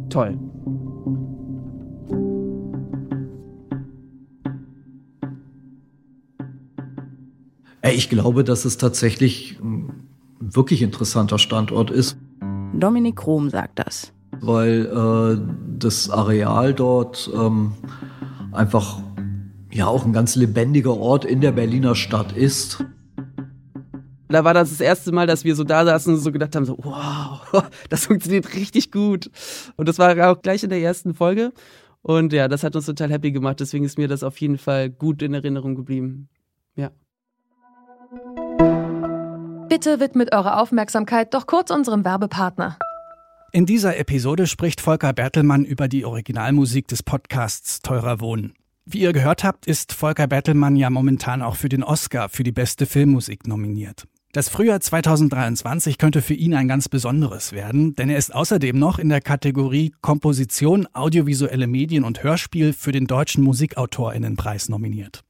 toll. 0.09 0.39
Ich 7.91 8.09
glaube, 8.09 8.43
dass 8.43 8.63
es 8.63 8.77
tatsächlich 8.77 9.59
ein 9.61 10.07
wirklich 10.39 10.81
interessanter 10.81 11.37
Standort 11.37 11.91
ist. 11.91 12.17
Dominik 12.73 13.25
Rom 13.27 13.49
sagt 13.49 13.79
das. 13.79 14.13
Weil 14.39 14.85
äh, 14.85 15.77
das 15.77 16.09
Areal 16.09 16.73
dort 16.73 17.29
ähm, 17.33 17.73
einfach 18.51 19.01
ja 19.71 19.87
auch 19.87 20.05
ein 20.05 20.13
ganz 20.13 20.35
lebendiger 20.35 20.95
Ort 20.95 21.25
in 21.25 21.41
der 21.41 21.51
Berliner 21.51 21.95
Stadt 21.95 22.31
ist. 22.31 22.83
Da 24.29 24.43
war 24.43 24.53
das 24.53 24.69
das 24.69 24.79
erste 24.79 25.11
Mal, 25.11 25.27
dass 25.27 25.43
wir 25.43 25.55
so 25.55 25.63
da 25.63 25.85
saßen 25.85 26.13
und 26.13 26.19
so 26.19 26.31
gedacht 26.31 26.55
haben, 26.55 26.65
so, 26.65 26.77
wow, 26.81 27.69
das 27.89 28.05
funktioniert 28.05 28.53
richtig 28.55 28.91
gut. 28.91 29.29
Und 29.75 29.87
das 29.87 29.99
war 29.99 30.31
auch 30.31 30.41
gleich 30.41 30.63
in 30.63 30.69
der 30.69 30.79
ersten 30.81 31.13
Folge. 31.13 31.51
Und 32.01 32.33
ja, 32.33 32.47
das 32.47 32.63
hat 32.63 32.75
uns 32.75 32.85
total 32.85 33.11
happy 33.11 33.31
gemacht. 33.31 33.59
Deswegen 33.59 33.85
ist 33.85 33.97
mir 33.97 34.07
das 34.07 34.23
auf 34.23 34.39
jeden 34.39 34.57
Fall 34.57 34.89
gut 34.89 35.21
in 35.21 35.33
Erinnerung 35.33 35.75
geblieben. 35.75 36.29
Ja. 36.75 36.91
Bitte 39.73 39.99
widmet 39.99 40.35
eure 40.35 40.59
Aufmerksamkeit 40.59 41.33
doch 41.33 41.47
kurz 41.47 41.71
unserem 41.71 42.05
Werbepartner. 42.05 42.77
In 43.51 43.65
dieser 43.65 43.97
Episode 43.97 44.45
spricht 44.45 44.79
Volker 44.79 45.13
Bertelmann 45.13 45.65
über 45.65 45.87
die 45.87 46.05
Originalmusik 46.05 46.87
des 46.87 47.01
Podcasts 47.01 47.81
Teurer 47.81 48.19
Wohnen. 48.19 48.53
Wie 48.85 48.99
ihr 48.99 49.13
gehört 49.13 49.43
habt, 49.43 49.65
ist 49.65 49.91
Volker 49.91 50.27
Bertelmann 50.27 50.75
ja 50.75 50.91
momentan 50.91 51.41
auch 51.41 51.55
für 51.55 51.69
den 51.69 51.83
Oscar 51.83 52.29
für 52.29 52.43
die 52.43 52.51
beste 52.51 52.85
Filmmusik 52.85 53.47
nominiert. 53.47 54.03
Das 54.31 54.47
Frühjahr 54.47 54.79
2023 54.79 55.97
könnte 55.97 56.21
für 56.21 56.35
ihn 56.35 56.53
ein 56.53 56.67
ganz 56.67 56.87
besonderes 56.87 57.51
werden, 57.51 57.95
denn 57.95 58.11
er 58.11 58.17
ist 58.19 58.31
außerdem 58.31 58.77
noch 58.77 58.99
in 58.99 59.09
der 59.09 59.21
Kategorie 59.21 59.91
Komposition, 60.01 60.87
audiovisuelle 60.93 61.65
Medien 61.65 62.03
und 62.03 62.21
Hörspiel 62.21 62.73
für 62.73 62.91
den 62.91 63.07
Deutschen 63.07 63.43
Musikautorinnenpreis 63.43 64.69
nominiert. 64.69 65.23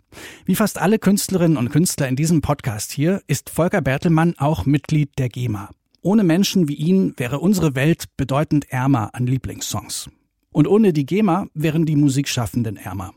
Wie 0.46 0.56
fast 0.56 0.80
alle 0.80 1.00
Künstlerinnen 1.00 1.58
und 1.58 1.70
Künstler 1.70 2.08
in 2.08 2.16
diesem 2.16 2.42
Podcast 2.42 2.92
hier 2.92 3.22
ist 3.28 3.50
Volker 3.50 3.82
Bertelmann 3.82 4.36
auch 4.38 4.66
Mitglied 4.66 5.12
der 5.18 5.30
GEMA. 5.30 5.70
Ohne 6.02 6.24
Menschen 6.24 6.68
wie 6.68 6.76
ihn 6.76 7.14
wäre 7.18 7.40
unsere 7.40 7.76
Welt 7.76 8.06
bedeutend 8.18 8.70
ärmer 8.70 9.12
an 9.14 9.26
Lieblingssongs. 9.26 10.10
Und 10.52 10.68
ohne 10.68 10.94
die 10.94 11.06
GEMA 11.06 11.48
wären 11.54 11.86
die 11.86 11.96
Musikschaffenden 11.96 12.78
ärmer. 12.78 13.14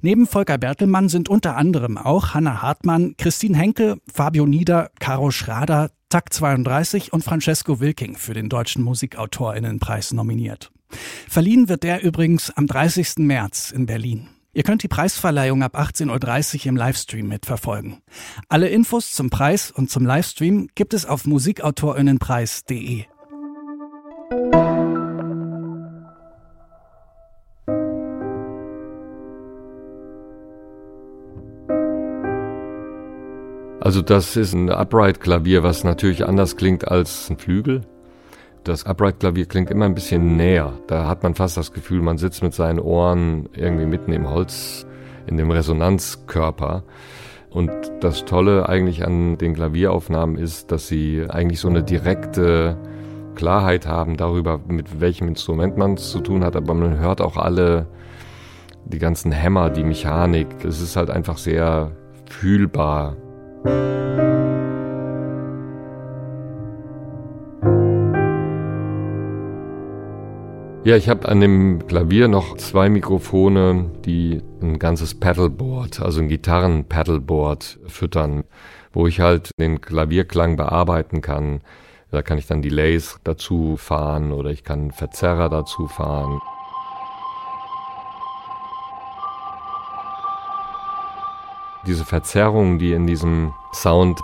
Neben 0.00 0.26
Volker 0.26 0.58
Bertelmann 0.58 1.08
sind 1.08 1.28
unter 1.28 1.56
anderem 1.56 1.98
auch 1.98 2.34
Hanna 2.34 2.62
Hartmann, 2.62 3.16
Christine 3.16 3.56
Henke, 3.56 3.98
Fabio 4.12 4.46
Nieder, 4.46 4.90
Caro 5.00 5.30
Schrader, 5.30 5.90
Takt 6.08 6.32
32 6.34 7.12
und 7.12 7.24
Francesco 7.24 7.80
Wilking 7.80 8.16
für 8.16 8.32
den 8.32 8.48
Deutschen 8.48 8.82
Musikautorinnenpreis 8.82 10.12
nominiert. 10.12 10.70
Verliehen 11.28 11.68
wird 11.68 11.82
der 11.82 12.02
übrigens 12.02 12.50
am 12.50 12.66
30. 12.66 13.18
März 13.18 13.72
in 13.72 13.86
Berlin. 13.86 14.28
Ihr 14.56 14.62
könnt 14.62 14.82
die 14.82 14.88
Preisverleihung 14.88 15.62
ab 15.62 15.78
18.30 15.78 16.60
Uhr 16.60 16.66
im 16.68 16.76
Livestream 16.76 17.28
mitverfolgen. 17.28 17.98
Alle 18.48 18.70
Infos 18.70 19.12
zum 19.12 19.28
Preis 19.28 19.70
und 19.70 19.90
zum 19.90 20.06
Livestream 20.06 20.68
gibt 20.74 20.94
es 20.94 21.04
auf 21.04 21.26
musikautorinnenpreis.de. 21.26 23.04
Also 33.80 34.00
das 34.00 34.36
ist 34.36 34.54
ein 34.54 34.70
Upright-Klavier, 34.70 35.64
was 35.64 35.84
natürlich 35.84 36.26
anders 36.26 36.56
klingt 36.56 36.88
als 36.88 37.28
ein 37.28 37.36
Flügel. 37.36 37.82
Das 38.66 38.84
Upright-Klavier 38.84 39.46
klingt 39.46 39.70
immer 39.70 39.84
ein 39.84 39.94
bisschen 39.94 40.36
näher. 40.36 40.72
Da 40.88 41.06
hat 41.06 41.22
man 41.22 41.36
fast 41.36 41.56
das 41.56 41.72
Gefühl, 41.72 42.02
man 42.02 42.18
sitzt 42.18 42.42
mit 42.42 42.52
seinen 42.52 42.80
Ohren 42.80 43.48
irgendwie 43.54 43.86
mitten 43.86 44.12
im 44.12 44.28
Holz, 44.28 44.84
in 45.28 45.36
dem 45.36 45.52
Resonanzkörper. 45.52 46.82
Und 47.48 47.70
das 48.00 48.24
Tolle 48.24 48.68
eigentlich 48.68 49.06
an 49.06 49.38
den 49.38 49.54
Klavieraufnahmen 49.54 50.36
ist, 50.36 50.72
dass 50.72 50.88
sie 50.88 51.26
eigentlich 51.28 51.60
so 51.60 51.68
eine 51.68 51.84
direkte 51.84 52.76
Klarheit 53.36 53.86
haben 53.86 54.16
darüber, 54.16 54.58
mit 54.66 55.00
welchem 55.00 55.28
Instrument 55.28 55.76
man 55.76 55.94
es 55.94 56.10
zu 56.10 56.18
tun 56.18 56.42
hat, 56.42 56.56
aber 56.56 56.74
man 56.74 56.98
hört 56.98 57.20
auch 57.20 57.36
alle, 57.36 57.86
die 58.84 58.98
ganzen 58.98 59.30
Hämmer, 59.30 59.70
die 59.70 59.84
Mechanik. 59.84 60.48
Es 60.64 60.80
ist 60.80 60.96
halt 60.96 61.10
einfach 61.10 61.38
sehr 61.38 61.92
fühlbar. 62.28 63.16
Ja, 70.86 70.94
ich 70.94 71.08
habe 71.08 71.28
an 71.28 71.40
dem 71.40 71.84
Klavier 71.88 72.28
noch 72.28 72.56
zwei 72.58 72.88
Mikrofone, 72.88 73.90
die 74.04 74.40
ein 74.62 74.78
ganzes 74.78 75.18
Pedalboard, 75.18 76.00
also 76.00 76.20
ein 76.20 76.28
Gitarren-Pedalboard 76.28 77.80
füttern, 77.88 78.44
wo 78.92 79.08
ich 79.08 79.18
halt 79.18 79.50
den 79.58 79.80
Klavierklang 79.80 80.56
bearbeiten 80.56 81.22
kann. 81.22 81.60
Da 82.12 82.22
kann 82.22 82.38
ich 82.38 82.46
dann 82.46 82.62
Delays 82.62 83.18
dazu 83.24 83.76
fahren 83.76 84.30
oder 84.30 84.50
ich 84.50 84.62
kann 84.62 84.92
Verzerrer 84.92 85.48
dazu 85.48 85.88
fahren. 85.88 86.38
Diese 91.88 92.04
Verzerrung, 92.04 92.78
die 92.78 92.92
in 92.92 93.08
diesem 93.08 93.52
Sound 93.72 94.20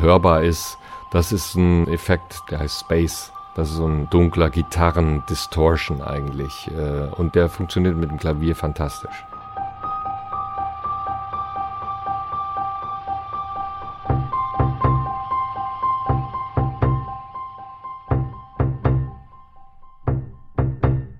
hörbar 0.00 0.42
ist, 0.42 0.78
das 1.12 1.30
ist 1.30 1.54
ein 1.54 1.86
Effekt, 1.86 2.42
der 2.50 2.58
heißt 2.58 2.80
Space. 2.80 3.32
Das 3.54 3.68
ist 3.68 3.76
so 3.76 3.86
ein 3.86 4.08
dunkler 4.08 4.48
Gitarren-Distortion 4.48 6.00
eigentlich. 6.00 6.70
Äh, 6.74 7.14
und 7.14 7.34
der 7.34 7.50
funktioniert 7.50 7.96
mit 7.96 8.10
dem 8.10 8.18
Klavier 8.18 8.56
fantastisch. 8.56 9.24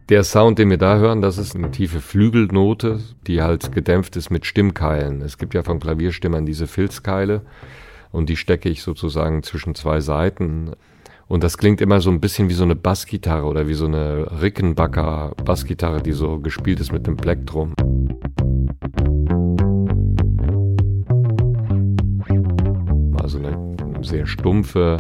Der 0.08 0.24
Sound, 0.24 0.58
den 0.58 0.68
wir 0.68 0.76
da 0.76 0.96
hören, 0.96 1.22
das 1.22 1.38
ist 1.38 1.54
eine 1.54 1.70
tiefe 1.70 2.00
Flügelnote, 2.00 3.00
die 3.26 3.40
halt 3.40 3.72
gedämpft 3.72 4.16
ist 4.16 4.30
mit 4.30 4.44
Stimmkeilen. 4.44 5.22
Es 5.22 5.38
gibt 5.38 5.54
ja 5.54 5.62
von 5.62 5.80
Klavierstimmern 5.80 6.44
diese 6.44 6.66
Filzkeile 6.66 7.42
und 8.10 8.28
die 8.28 8.36
stecke 8.36 8.68
ich 8.68 8.82
sozusagen 8.82 9.42
zwischen 9.42 9.74
zwei 9.74 10.00
Seiten 10.00 10.72
und 11.28 11.42
das 11.42 11.58
klingt 11.58 11.80
immer 11.80 12.00
so 12.00 12.10
ein 12.10 12.20
bisschen 12.20 12.48
wie 12.48 12.54
so 12.54 12.64
eine 12.64 12.76
Bassgitarre 12.76 13.46
oder 13.46 13.68
wie 13.68 13.74
so 13.74 13.86
eine 13.86 14.42
Rickenbacker 14.42 15.32
Bassgitarre, 15.44 16.02
die 16.02 16.12
so 16.12 16.38
gespielt 16.38 16.80
ist 16.80 16.92
mit 16.92 17.06
dem 17.06 17.16
Plektrum. 17.16 17.74
Also 23.22 23.38
eine 23.38 23.76
sehr 24.02 24.26
stumpfe, 24.26 24.98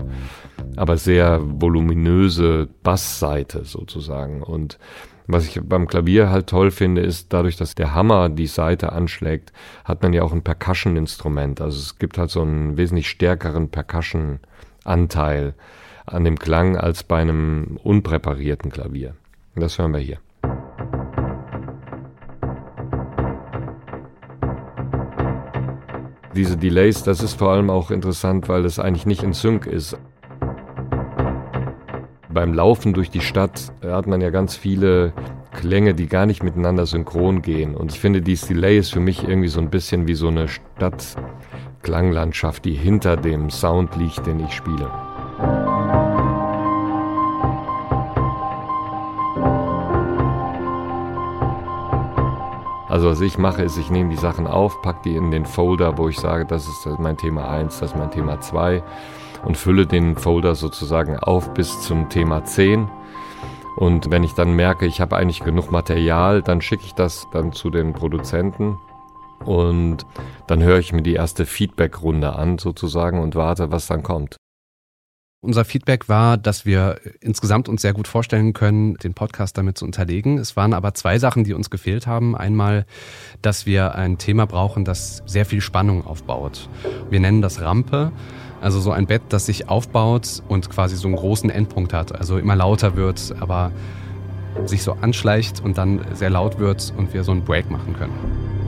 aber 0.76 0.96
sehr 0.96 1.40
voluminöse 1.42 2.68
Bassseite 2.82 3.64
sozusagen. 3.64 4.42
Und 4.42 4.78
was 5.26 5.46
ich 5.46 5.60
beim 5.62 5.86
Klavier 5.86 6.30
halt 6.30 6.48
toll 6.48 6.70
finde, 6.70 7.02
ist 7.02 7.32
dadurch, 7.32 7.56
dass 7.56 7.74
der 7.74 7.94
Hammer 7.94 8.28
die 8.28 8.46
Seite 8.46 8.92
anschlägt, 8.92 9.52
hat 9.84 10.02
man 10.02 10.12
ja 10.12 10.22
auch 10.22 10.32
ein 10.32 10.42
Percussion-Instrument. 10.42 11.60
Also 11.60 11.78
es 11.78 11.98
gibt 11.98 12.18
halt 12.18 12.30
so 12.30 12.42
einen 12.42 12.76
wesentlich 12.76 13.08
stärkeren 13.08 13.68
Percussion-Anteil 13.68 15.54
an 16.06 16.24
dem 16.24 16.38
Klang 16.38 16.76
als 16.76 17.04
bei 17.04 17.18
einem 17.18 17.78
unpräparierten 17.82 18.70
Klavier. 18.70 19.14
Das 19.54 19.78
hören 19.78 19.92
wir 19.92 20.00
hier. 20.00 20.18
Diese 26.34 26.56
Delays, 26.56 27.02
das 27.02 27.22
ist 27.22 27.38
vor 27.38 27.50
allem 27.50 27.68
auch 27.68 27.90
interessant, 27.90 28.48
weil 28.48 28.62
das 28.62 28.78
eigentlich 28.78 29.04
nicht 29.04 29.22
in 29.22 29.34
Sync 29.34 29.66
ist. 29.66 29.98
Beim 32.30 32.54
Laufen 32.54 32.94
durch 32.94 33.10
die 33.10 33.20
Stadt 33.20 33.70
hat 33.84 34.06
man 34.06 34.22
ja 34.22 34.30
ganz 34.30 34.56
viele 34.56 35.12
Klänge, 35.52 35.92
die 35.92 36.06
gar 36.06 36.24
nicht 36.24 36.42
miteinander 36.42 36.86
synchron 36.86 37.42
gehen. 37.42 37.76
Und 37.76 37.92
ich 37.92 38.00
finde, 38.00 38.22
dieses 38.22 38.48
Delay 38.48 38.78
ist 38.78 38.94
für 38.94 39.00
mich 39.00 39.28
irgendwie 39.28 39.48
so 39.48 39.60
ein 39.60 39.68
bisschen 39.68 40.08
wie 40.08 40.14
so 40.14 40.28
eine 40.28 40.48
Stadtklanglandschaft, 40.48 42.64
die 42.64 42.72
hinter 42.72 43.18
dem 43.18 43.50
Sound 43.50 43.94
liegt, 43.96 44.26
den 44.26 44.40
ich 44.40 44.54
spiele. 44.54 44.90
Also 52.92 53.08
was 53.08 53.22
ich 53.22 53.38
mache, 53.38 53.62
ist, 53.62 53.78
ich 53.78 53.90
nehme 53.90 54.10
die 54.10 54.16
Sachen 54.16 54.46
auf, 54.46 54.82
packe 54.82 55.00
die 55.06 55.16
in 55.16 55.30
den 55.30 55.46
Folder, 55.46 55.96
wo 55.96 56.10
ich 56.10 56.18
sage, 56.18 56.44
das 56.44 56.68
ist 56.68 56.86
mein 56.98 57.16
Thema 57.16 57.48
1, 57.48 57.80
das 57.80 57.92
ist 57.92 57.96
mein 57.96 58.10
Thema 58.10 58.38
2 58.38 58.82
und 59.46 59.56
fülle 59.56 59.86
den 59.86 60.14
Folder 60.14 60.54
sozusagen 60.54 61.16
auf 61.18 61.54
bis 61.54 61.80
zum 61.80 62.10
Thema 62.10 62.44
10. 62.44 62.90
Und 63.78 64.10
wenn 64.10 64.24
ich 64.24 64.34
dann 64.34 64.52
merke, 64.52 64.84
ich 64.84 65.00
habe 65.00 65.16
eigentlich 65.16 65.40
genug 65.40 65.70
Material, 65.70 66.42
dann 66.42 66.60
schicke 66.60 66.84
ich 66.84 66.92
das 66.92 67.26
dann 67.32 67.52
zu 67.52 67.70
den 67.70 67.94
Produzenten 67.94 68.76
und 69.46 70.04
dann 70.46 70.62
höre 70.62 70.78
ich 70.78 70.92
mir 70.92 71.00
die 71.00 71.14
erste 71.14 71.46
Feedback-Runde 71.46 72.36
an 72.36 72.58
sozusagen 72.58 73.22
und 73.22 73.34
warte, 73.34 73.72
was 73.72 73.86
dann 73.86 74.02
kommt. 74.02 74.36
Unser 75.44 75.64
Feedback 75.64 76.08
war, 76.08 76.36
dass 76.36 76.66
wir 76.66 77.00
insgesamt 77.20 77.68
uns 77.68 77.82
sehr 77.82 77.94
gut 77.94 78.06
vorstellen 78.06 78.52
können, 78.52 78.94
den 78.94 79.12
Podcast 79.12 79.58
damit 79.58 79.76
zu 79.76 79.84
unterlegen. 79.84 80.38
Es 80.38 80.54
waren 80.56 80.72
aber 80.72 80.94
zwei 80.94 81.18
Sachen, 81.18 81.42
die 81.42 81.52
uns 81.52 81.68
gefehlt 81.68 82.06
haben. 82.06 82.36
Einmal, 82.36 82.86
dass 83.42 83.66
wir 83.66 83.96
ein 83.96 84.18
Thema 84.18 84.46
brauchen, 84.46 84.84
das 84.84 85.20
sehr 85.26 85.44
viel 85.44 85.60
Spannung 85.60 86.06
aufbaut. 86.06 86.68
Wir 87.10 87.18
nennen 87.18 87.42
das 87.42 87.60
Rampe. 87.60 88.12
Also 88.60 88.78
so 88.78 88.92
ein 88.92 89.08
Bett, 89.08 89.22
das 89.30 89.46
sich 89.46 89.68
aufbaut 89.68 90.44
und 90.46 90.70
quasi 90.70 90.94
so 90.94 91.08
einen 91.08 91.16
großen 91.16 91.50
Endpunkt 91.50 91.92
hat. 91.92 92.14
Also 92.14 92.38
immer 92.38 92.54
lauter 92.54 92.94
wird, 92.94 93.34
aber 93.40 93.72
sich 94.64 94.84
so 94.84 94.92
anschleicht 94.92 95.60
und 95.60 95.76
dann 95.76 96.02
sehr 96.12 96.30
laut 96.30 96.60
wird 96.60 96.94
und 96.96 97.12
wir 97.14 97.24
so 97.24 97.32
einen 97.32 97.44
Break 97.44 97.68
machen 97.68 97.96
können. 97.98 98.61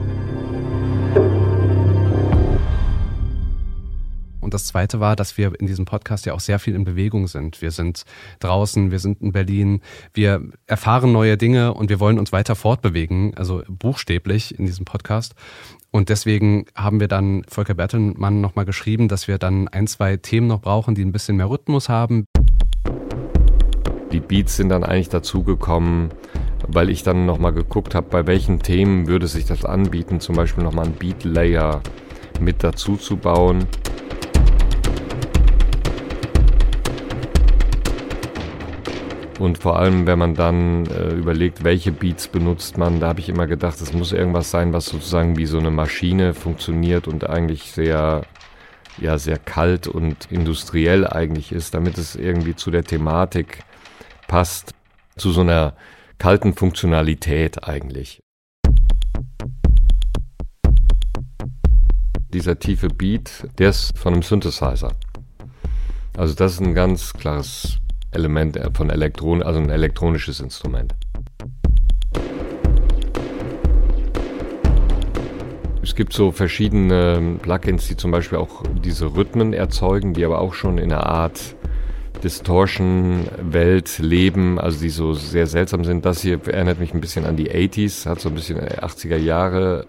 Und 4.45 4.53
das 4.53 4.67
Zweite 4.67 4.99
war, 4.99 5.15
dass 5.15 5.39
wir 5.39 5.59
in 5.59 5.65
diesem 5.65 5.85
Podcast 5.85 6.27
ja 6.27 6.33
auch 6.33 6.39
sehr 6.39 6.59
viel 6.59 6.75
in 6.75 6.83
Bewegung 6.83 7.27
sind. 7.27 7.63
Wir 7.63 7.71
sind 7.71 8.03
draußen, 8.39 8.91
wir 8.91 8.99
sind 8.99 9.19
in 9.19 9.31
Berlin, 9.31 9.81
wir 10.13 10.39
erfahren 10.67 11.11
neue 11.11 11.35
Dinge 11.35 11.73
und 11.73 11.89
wir 11.89 11.99
wollen 11.99 12.19
uns 12.19 12.31
weiter 12.31 12.55
fortbewegen, 12.55 13.33
also 13.35 13.63
buchstäblich 13.67 14.59
in 14.59 14.67
diesem 14.67 14.85
Podcast. 14.85 15.33
Und 15.89 16.09
deswegen 16.09 16.67
haben 16.75 16.99
wir 16.99 17.07
dann 17.07 17.43
Volker 17.47 17.73
Bertelmann 17.73 18.39
nochmal 18.39 18.65
geschrieben, 18.65 19.07
dass 19.07 19.27
wir 19.27 19.39
dann 19.39 19.67
ein, 19.67 19.87
zwei 19.87 20.15
Themen 20.15 20.45
noch 20.45 20.61
brauchen, 20.61 20.93
die 20.93 21.03
ein 21.03 21.11
bisschen 21.11 21.37
mehr 21.37 21.49
Rhythmus 21.49 21.89
haben. 21.89 22.25
Die 24.11 24.19
Beats 24.19 24.57
sind 24.57 24.69
dann 24.69 24.83
eigentlich 24.83 25.09
dazugekommen, 25.09 26.09
weil 26.67 26.91
ich 26.91 27.01
dann 27.01 27.25
nochmal 27.25 27.53
geguckt 27.53 27.95
habe, 27.95 28.09
bei 28.11 28.27
welchen 28.27 28.59
Themen 28.59 29.07
würde 29.07 29.25
sich 29.25 29.45
das 29.45 29.65
anbieten, 29.65 30.19
zum 30.19 30.35
Beispiel 30.35 30.63
nochmal 30.63 30.85
einen 30.85 30.93
Beat-Layer 30.93 31.81
mit 32.39 32.63
dazu 32.63 32.95
zu 32.95 33.17
bauen. 33.17 33.65
Und 39.39 39.57
vor 39.57 39.77
allem, 39.77 40.07
wenn 40.07 40.17
man 40.17 40.33
dann 40.33 40.85
äh, 40.85 41.13
überlegt, 41.13 41.63
welche 41.63 41.91
Beats 41.91 42.29
benutzt 42.29 42.77
man, 42.77 43.01
da 43.01 43.09
habe 43.09 43.19
ich 43.19 43.27
immer 43.27 43.47
gedacht, 43.47 43.81
es 43.81 43.91
muss 43.91 44.13
irgendwas 44.13 44.49
sein, 44.49 44.71
was 44.71 44.85
sozusagen 44.85 45.35
wie 45.35 45.45
so 45.45 45.59
eine 45.59 45.71
Maschine 45.71 46.33
funktioniert 46.33 47.07
und 47.07 47.29
eigentlich 47.29 47.71
sehr, 47.71 48.21
ja, 48.97 49.17
sehr 49.17 49.37
kalt 49.37 49.87
und 49.87 50.31
industriell 50.31 51.05
eigentlich 51.05 51.51
ist, 51.51 51.73
damit 51.73 51.97
es 51.97 52.15
irgendwie 52.15 52.55
zu 52.55 52.71
der 52.71 52.85
Thematik 52.85 53.63
passt, 54.27 54.73
zu 55.17 55.31
so 55.31 55.41
einer 55.41 55.75
kalten 56.17 56.53
Funktionalität 56.53 57.67
eigentlich. 57.67 58.21
Dieser 62.29 62.57
tiefe 62.57 62.87
Beat, 62.87 63.47
der 63.59 63.69
ist 63.69 63.97
von 63.97 64.13
einem 64.13 64.23
Synthesizer. 64.23 64.93
Also 66.17 66.33
das 66.35 66.53
ist 66.53 66.61
ein 66.61 66.73
ganz 66.73 67.11
klares 67.13 67.79
Element 68.15 68.59
von 68.73 68.89
Elektron, 68.89 69.43
also 69.43 69.59
ein 69.59 69.69
elektronisches 69.69 70.39
Instrument. 70.39 70.95
Es 75.83 75.93
gibt 75.93 76.13
so 76.13 76.31
verschiedene 76.31 77.37
Plugins, 77.41 77.87
die 77.87 77.95
zum 77.95 78.09
Beispiel 78.11 78.39
auch 78.39 78.63
diese 78.83 79.15
Rhythmen 79.15 79.53
erzeugen, 79.53 80.13
die 80.13 80.25
aber 80.25 80.39
auch 80.39 80.53
schon 80.53 80.77
in 80.79 80.91
einer 80.91 81.05
Art 81.05 81.55
Distortion-Welt 82.23 83.99
leben, 83.99 84.59
also 84.59 84.79
die 84.79 84.89
so 84.89 85.13
sehr 85.13 85.45
seltsam 85.45 85.83
sind. 85.83 86.03
Das 86.03 86.21
hier 86.21 86.39
erinnert 86.47 86.79
mich 86.79 86.93
ein 86.93 87.01
bisschen 87.01 87.25
an 87.25 87.35
die 87.35 87.51
80s, 87.51 88.07
hat 88.07 88.19
so 88.19 88.29
ein 88.29 88.35
bisschen 88.35 88.59
80er 88.59 89.17
Jahre, 89.17 89.85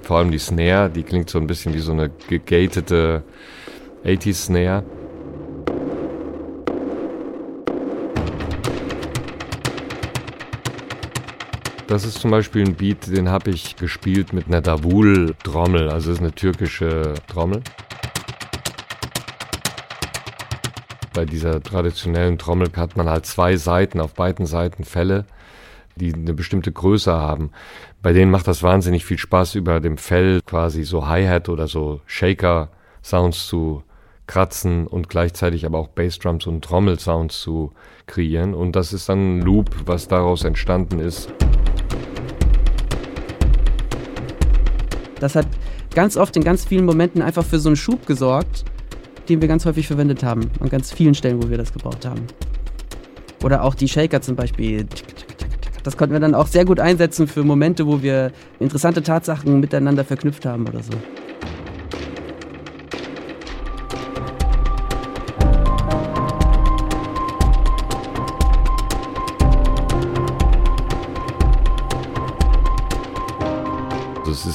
vor 0.00 0.18
allem 0.18 0.30
die 0.30 0.38
Snare, 0.38 0.88
die 0.88 1.02
klingt 1.02 1.28
so 1.28 1.38
ein 1.38 1.46
bisschen 1.46 1.74
wie 1.74 1.80
so 1.80 1.92
eine 1.92 2.10
gegatete 2.28 3.22
80s 4.04 4.46
Snare. 4.46 4.84
Das 11.86 12.04
ist 12.04 12.18
zum 12.18 12.32
Beispiel 12.32 12.64
ein 12.66 12.74
Beat, 12.74 13.06
den 13.06 13.28
habe 13.28 13.50
ich 13.50 13.76
gespielt 13.76 14.32
mit 14.32 14.48
einer 14.48 14.60
Davul-Trommel, 14.60 15.88
also 15.88 16.10
ist 16.10 16.18
eine 16.18 16.32
türkische 16.32 17.14
Trommel. 17.28 17.62
Bei 21.14 21.24
dieser 21.24 21.62
traditionellen 21.62 22.38
Trommel 22.38 22.70
hat 22.76 22.96
man 22.96 23.08
halt 23.08 23.24
zwei 23.24 23.56
Seiten, 23.56 24.00
auf 24.00 24.14
beiden 24.14 24.46
Seiten 24.46 24.82
Fälle, 24.82 25.26
die 25.94 26.12
eine 26.12 26.34
bestimmte 26.34 26.72
Größe 26.72 27.12
haben. 27.12 27.52
Bei 28.02 28.12
denen 28.12 28.32
macht 28.32 28.48
das 28.48 28.64
wahnsinnig 28.64 29.04
viel 29.04 29.18
Spaß, 29.18 29.54
über 29.54 29.78
dem 29.78 29.96
Fell 29.96 30.40
quasi 30.44 30.82
so 30.82 31.06
Hi-Hat 31.06 31.48
oder 31.48 31.68
so 31.68 32.00
Shaker-Sounds 32.06 33.46
zu 33.46 33.84
kratzen 34.26 34.88
und 34.88 35.08
gleichzeitig 35.08 35.64
aber 35.64 35.78
auch 35.78 35.88
Bassdrums 35.88 36.48
und 36.48 36.64
Trommelsounds 36.64 37.40
zu 37.40 37.72
kreieren. 38.06 38.54
Und 38.54 38.74
das 38.74 38.92
ist 38.92 39.08
dann 39.08 39.38
ein 39.38 39.42
Loop, 39.42 39.70
was 39.86 40.08
daraus 40.08 40.42
entstanden 40.42 40.98
ist. 40.98 41.32
Das 45.20 45.34
hat 45.34 45.46
ganz 45.94 46.16
oft 46.16 46.36
in 46.36 46.44
ganz 46.44 46.64
vielen 46.64 46.84
Momenten 46.84 47.22
einfach 47.22 47.44
für 47.44 47.58
so 47.58 47.68
einen 47.68 47.76
Schub 47.76 48.06
gesorgt, 48.06 48.64
den 49.28 49.40
wir 49.40 49.48
ganz 49.48 49.64
häufig 49.64 49.86
verwendet 49.86 50.22
haben. 50.22 50.50
An 50.60 50.68
ganz 50.68 50.92
vielen 50.92 51.14
Stellen, 51.14 51.42
wo 51.42 51.50
wir 51.50 51.58
das 51.58 51.72
gebraucht 51.72 52.04
haben. 52.06 52.26
Oder 53.42 53.62
auch 53.62 53.74
die 53.74 53.88
Shaker 53.88 54.20
zum 54.20 54.36
Beispiel. 54.36 54.86
Das 55.82 55.96
konnten 55.96 56.14
wir 56.14 56.20
dann 56.20 56.34
auch 56.34 56.48
sehr 56.48 56.64
gut 56.64 56.80
einsetzen 56.80 57.28
für 57.28 57.44
Momente, 57.44 57.86
wo 57.86 58.02
wir 58.02 58.32
interessante 58.58 59.02
Tatsachen 59.02 59.60
miteinander 59.60 60.04
verknüpft 60.04 60.44
haben 60.44 60.66
oder 60.68 60.82
so. 60.82 60.92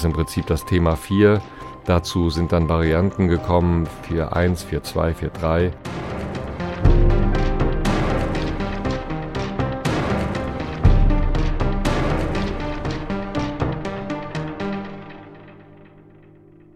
Ist 0.02 0.06
im 0.06 0.14
Prinzip 0.14 0.48
das 0.48 0.66
Thema 0.66 0.96
4. 0.96 1.44
Dazu 1.86 2.32
sind 2.32 2.52
dann 2.52 2.68
Varianten 2.68 3.28
gekommen, 3.28 3.88
4.1, 4.10 4.66
4.2, 4.66 5.14
4.3. 5.14 5.72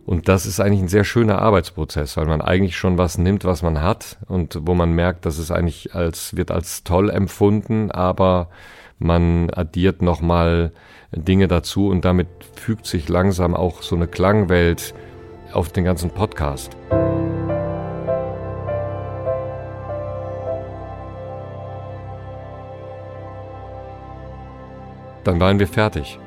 Und 0.06 0.28
das 0.28 0.46
ist 0.46 0.60
eigentlich 0.60 0.82
ein 0.82 0.88
sehr 0.88 1.04
schöner 1.04 1.42
Arbeitsprozess, 1.42 2.18
weil 2.18 2.28
man 2.28 2.42
eigentlich 2.42 2.78
schon 2.78 3.00
was 3.00 3.18
nimmt, 3.18 3.44
was 3.44 3.64
man 3.64 3.82
hat 3.82 4.20
und 4.28 4.60
wo 4.62 4.76
man 4.76 4.92
merkt, 4.92 5.26
dass 5.26 5.40
es 5.40 5.50
eigentlich 5.50 5.96
als, 5.96 6.38
wird 6.38 6.52
als 6.52 6.84
toll 6.84 7.10
empfunden, 7.10 7.90
aber 7.90 8.50
man 9.00 9.50
addiert 9.50 10.02
nochmal 10.02 10.72
Dinge 11.12 11.48
dazu 11.48 11.90
und 11.90 12.06
damit 12.06 12.28
fügt 12.56 12.86
sich 12.86 13.10
langsam 13.10 13.56
auch 13.56 13.82
so 13.82 13.96
eine 13.96 14.08
Klangwelt 14.08 14.94
auf 15.54 15.72
den 15.72 15.84
ganzen 15.84 16.10
Podcast. 16.10 16.76
Dann 25.24 25.40
waren 25.40 25.58
wir 25.58 25.68
fertig. 25.68 26.20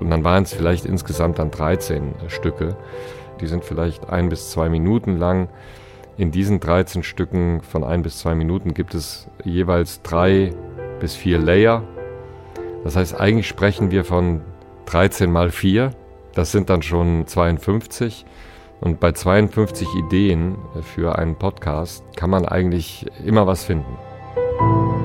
Und 0.00 0.10
dann 0.10 0.24
waren 0.24 0.42
es 0.42 0.52
vielleicht 0.52 0.86
insgesamt 0.86 1.38
dann 1.38 1.52
13 1.52 2.14
Stücke. 2.26 2.76
Die 3.40 3.46
sind 3.46 3.64
vielleicht 3.64 4.08
ein 4.10 4.28
bis 4.28 4.50
zwei 4.50 4.68
Minuten 4.68 5.16
lang. 5.16 5.48
In 6.16 6.30
diesen 6.30 6.60
13 6.60 7.02
Stücken 7.02 7.62
von 7.62 7.82
ein 7.84 8.02
bis 8.02 8.18
zwei 8.18 8.34
Minuten 8.34 8.74
gibt 8.74 8.94
es 8.94 9.28
jeweils 9.44 10.02
drei 10.02 10.52
bis 11.00 11.14
vier 11.14 11.38
Layer. 11.38 11.82
Das 12.84 12.96
heißt, 12.96 13.18
eigentlich 13.18 13.48
sprechen 13.48 13.90
wir 13.90 14.04
von 14.04 14.42
13 14.86 15.30
mal 15.30 15.50
4. 15.50 15.92
Das 16.34 16.52
sind 16.52 16.70
dann 16.70 16.82
schon 16.82 17.26
52. 17.26 18.26
Und 18.80 19.00
bei 19.00 19.12
52 19.12 19.88
Ideen 19.94 20.56
für 20.82 21.18
einen 21.18 21.36
Podcast 21.36 22.04
kann 22.16 22.30
man 22.30 22.46
eigentlich 22.46 23.06
immer 23.24 23.46
was 23.46 23.64
finden. 23.64 24.99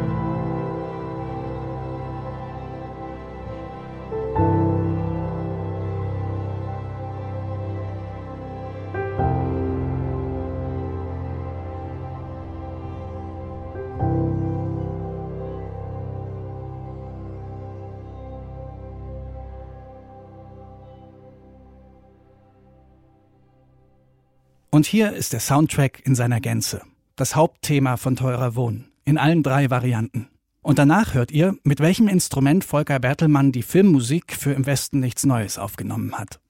Und 24.76 24.86
hier 24.86 25.14
ist 25.14 25.32
der 25.32 25.40
Soundtrack 25.40 26.02
in 26.06 26.16
seiner 26.16 26.42
Gänze. 26.42 26.82
Das 27.16 27.34
Hauptthema 27.34 27.96
von 27.96 28.18
Teurer 28.18 28.56
Wohnen. 28.56 28.92
In 29.06 29.18
allen 29.18 29.42
drei 29.42 29.70
Varianten. 29.70 30.28
Und 30.62 30.80
danach 30.80 31.14
hört 31.14 31.32
ihr, 31.32 31.56
mit 31.64 31.80
welchem 31.80 32.10
Instrument 32.10 32.66
Volker 32.66 33.00
Bertelmann 33.00 33.54
die 33.54 33.64
Filmmusik 33.64 34.34
für 34.34 34.52
Im 34.52 34.66
Westen 34.66 35.00
nichts 35.00 35.26
Neues 35.26 35.58
aufgenommen 35.58 36.18
hat. 36.18 36.42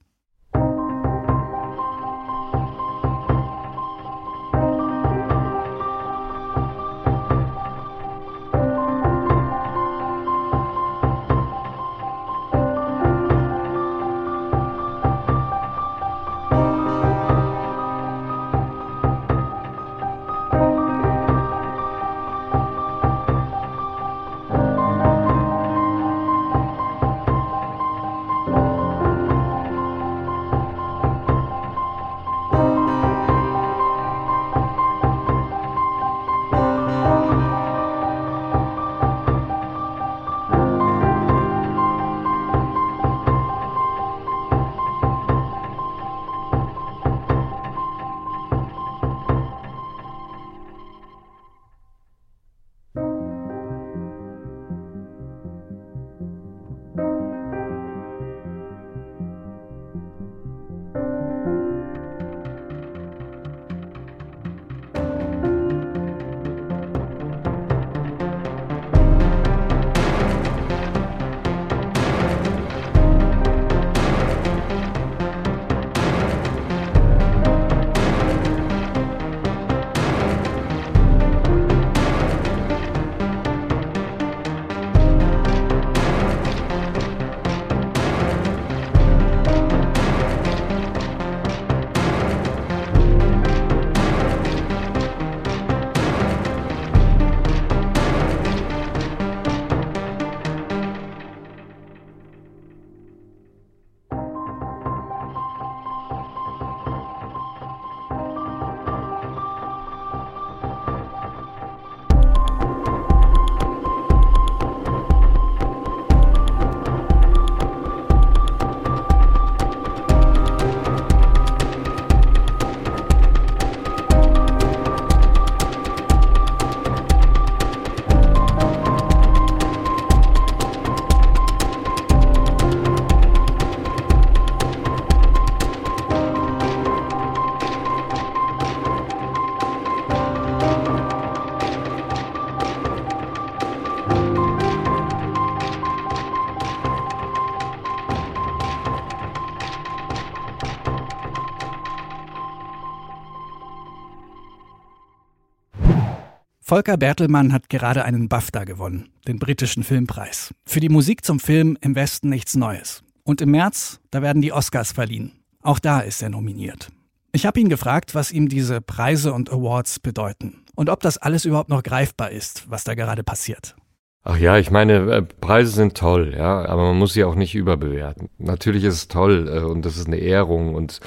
Volker 156.68 156.96
Bertelmann 156.96 157.52
hat 157.52 157.70
gerade 157.70 158.04
einen 158.04 158.28
BAFTA 158.28 158.64
gewonnen, 158.64 159.10
den 159.28 159.38
britischen 159.38 159.84
Filmpreis, 159.84 160.52
für 160.66 160.80
die 160.80 160.88
Musik 160.88 161.24
zum 161.24 161.38
Film 161.38 161.78
Im 161.80 161.94
Westen 161.94 162.28
nichts 162.28 162.56
Neues. 162.56 163.04
Und 163.22 163.40
im 163.40 163.52
März, 163.52 164.00
da 164.10 164.20
werden 164.20 164.42
die 164.42 164.52
Oscars 164.52 164.90
verliehen. 164.90 165.30
Auch 165.62 165.78
da 165.78 166.00
ist 166.00 166.22
er 166.22 166.28
nominiert. 166.28 166.88
Ich 167.30 167.46
habe 167.46 167.60
ihn 167.60 167.68
gefragt, 167.68 168.16
was 168.16 168.32
ihm 168.32 168.48
diese 168.48 168.80
Preise 168.80 169.32
und 169.32 169.52
Awards 169.52 170.00
bedeuten 170.00 170.64
und 170.74 170.90
ob 170.90 170.98
das 171.02 171.18
alles 171.18 171.44
überhaupt 171.44 171.70
noch 171.70 171.84
greifbar 171.84 172.32
ist, 172.32 172.68
was 172.68 172.82
da 172.82 172.94
gerade 172.94 173.22
passiert. 173.22 173.76
Ach 174.24 174.36
ja, 174.36 174.58
ich 174.58 174.72
meine, 174.72 174.94
äh, 175.12 175.22
Preise 175.22 175.70
sind 175.70 175.96
toll, 175.96 176.34
ja, 176.36 176.64
aber 176.64 176.82
man 176.82 176.98
muss 176.98 177.12
sie 177.12 177.22
auch 177.22 177.36
nicht 177.36 177.54
überbewerten. 177.54 178.28
Natürlich 178.38 178.82
ist 178.82 178.94
es 178.94 179.06
toll 179.06 179.48
äh, 179.48 179.60
und 179.60 179.84
das 179.84 179.96
ist 179.96 180.08
eine 180.08 180.16
Ehrung 180.16 180.74
und 180.74 180.98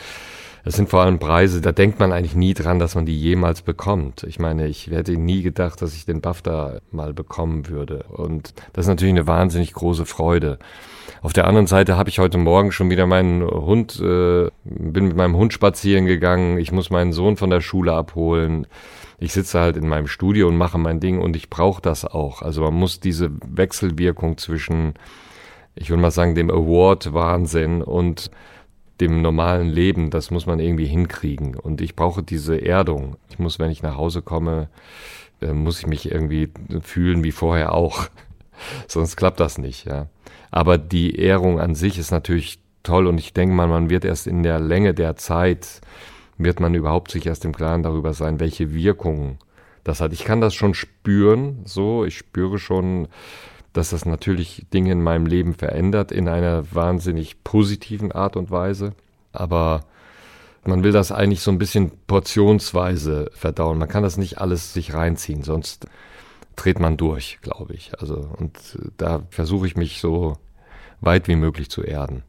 es 0.65 0.75
sind 0.75 0.89
vor 0.89 1.01
allem 1.01 1.19
Preise, 1.19 1.61
da 1.61 1.71
denkt 1.71 1.99
man 1.99 2.11
eigentlich 2.11 2.35
nie 2.35 2.53
dran, 2.53 2.79
dass 2.79 2.95
man 2.95 3.05
die 3.05 3.19
jemals 3.19 3.61
bekommt. 3.61 4.23
Ich 4.23 4.39
meine, 4.39 4.67
ich 4.67 4.87
hätte 4.87 5.13
nie 5.17 5.41
gedacht, 5.41 5.81
dass 5.81 5.93
ich 5.93 6.05
den 6.05 6.21
BAFTA 6.21 6.79
mal 6.91 7.13
bekommen 7.13 7.67
würde. 7.69 8.05
Und 8.09 8.53
das 8.73 8.85
ist 8.85 8.89
natürlich 8.89 9.13
eine 9.13 9.27
wahnsinnig 9.27 9.73
große 9.73 10.05
Freude. 10.05 10.59
Auf 11.21 11.33
der 11.33 11.47
anderen 11.47 11.67
Seite 11.67 11.97
habe 11.97 12.09
ich 12.09 12.19
heute 12.19 12.37
Morgen 12.37 12.71
schon 12.71 12.89
wieder 12.89 13.05
meinen 13.05 13.43
Hund, 13.43 13.99
äh, 13.99 14.49
bin 14.63 15.07
mit 15.07 15.15
meinem 15.15 15.35
Hund 15.35 15.53
spazieren 15.53 16.05
gegangen. 16.05 16.57
Ich 16.57 16.71
muss 16.71 16.89
meinen 16.89 17.13
Sohn 17.13 17.35
von 17.37 17.49
der 17.49 17.61
Schule 17.61 17.93
abholen. 17.93 18.67
Ich 19.19 19.33
sitze 19.33 19.59
halt 19.59 19.75
in 19.75 19.87
meinem 19.87 20.07
Studio 20.07 20.47
und 20.47 20.57
mache 20.57 20.77
mein 20.77 20.99
Ding 20.99 21.19
und 21.19 21.35
ich 21.35 21.49
brauche 21.49 21.81
das 21.81 22.05
auch. 22.05 22.41
Also 22.41 22.61
man 22.61 22.73
muss 22.73 23.01
diese 23.01 23.31
Wechselwirkung 23.45 24.37
zwischen, 24.37 24.93
ich 25.75 25.89
würde 25.89 26.01
mal 26.01 26.11
sagen, 26.11 26.35
dem 26.35 26.49
Award-Wahnsinn 26.49 27.81
und 27.81 28.31
dem 29.01 29.21
normalen 29.21 29.69
Leben, 29.69 30.09
das 30.09 30.31
muss 30.31 30.45
man 30.45 30.59
irgendwie 30.59 30.85
hinkriegen. 30.85 31.55
Und 31.55 31.81
ich 31.81 31.95
brauche 31.95 32.23
diese 32.23 32.57
Erdung. 32.57 33.15
Ich 33.29 33.39
muss, 33.39 33.59
wenn 33.59 33.71
ich 33.71 33.81
nach 33.81 33.95
Hause 33.95 34.21
komme, 34.21 34.69
äh, 35.41 35.53
muss 35.53 35.79
ich 35.79 35.87
mich 35.87 36.11
irgendwie 36.11 36.49
fühlen 36.81 37.23
wie 37.23 37.31
vorher 37.31 37.73
auch. 37.73 38.07
Sonst 38.87 39.15
klappt 39.15 39.39
das 39.39 39.57
nicht, 39.57 39.85
ja. 39.85 40.07
Aber 40.51 40.77
die 40.77 41.15
Ehrung 41.15 41.59
an 41.59 41.75
sich 41.75 41.97
ist 41.97 42.11
natürlich 42.11 42.59
toll 42.83 43.07
und 43.07 43.19
ich 43.19 43.33
denke 43.33 43.55
mal, 43.55 43.67
man 43.67 43.89
wird 43.89 44.03
erst 44.05 44.27
in 44.27 44.43
der 44.43 44.59
Länge 44.59 44.93
der 44.93 45.15
Zeit, 45.15 45.81
wird 46.37 46.59
man 46.59 46.73
überhaupt 46.73 47.11
sich 47.11 47.25
erst 47.25 47.45
im 47.45 47.55
Klaren 47.55 47.83
darüber 47.83 48.13
sein, 48.13 48.39
welche 48.39 48.73
Wirkungen 48.73 49.37
das 49.83 50.01
hat. 50.01 50.13
Ich 50.13 50.23
kann 50.23 50.41
das 50.41 50.55
schon 50.55 50.73
spüren, 50.73 51.59
so, 51.65 52.05
ich 52.05 52.17
spüre 52.17 52.57
schon, 52.57 53.07
dass 53.79 53.91
das 53.91 54.05
natürlich 54.05 54.65
Dinge 54.73 54.91
in 54.91 55.01
meinem 55.01 55.25
Leben 55.25 55.53
verändert 55.53 56.11
in 56.11 56.27
einer 56.27 56.65
wahnsinnig 56.75 57.45
positiven 57.45 58.11
Art 58.11 58.35
und 58.35 58.51
Weise. 58.51 58.91
Aber 59.31 59.85
man 60.65 60.83
will 60.83 60.91
das 60.91 61.13
eigentlich 61.13 61.39
so 61.39 61.49
ein 61.49 61.57
bisschen 61.57 61.91
portionsweise 62.05 63.31
verdauen. 63.33 63.77
Man 63.77 63.87
kann 63.87 64.03
das 64.03 64.17
nicht 64.17 64.39
alles 64.39 64.73
sich 64.73 64.93
reinziehen, 64.93 65.43
sonst 65.43 65.87
dreht 66.57 66.81
man 66.81 66.97
durch, 66.97 67.39
glaube 67.41 67.73
ich. 67.73 67.93
Also, 67.99 68.29
und 68.37 68.59
da 68.97 69.21
versuche 69.29 69.65
ich 69.65 69.77
mich 69.77 70.01
so 70.01 70.37
weit 70.99 71.29
wie 71.29 71.37
möglich 71.37 71.69
zu 71.69 71.81
erden. 71.81 72.23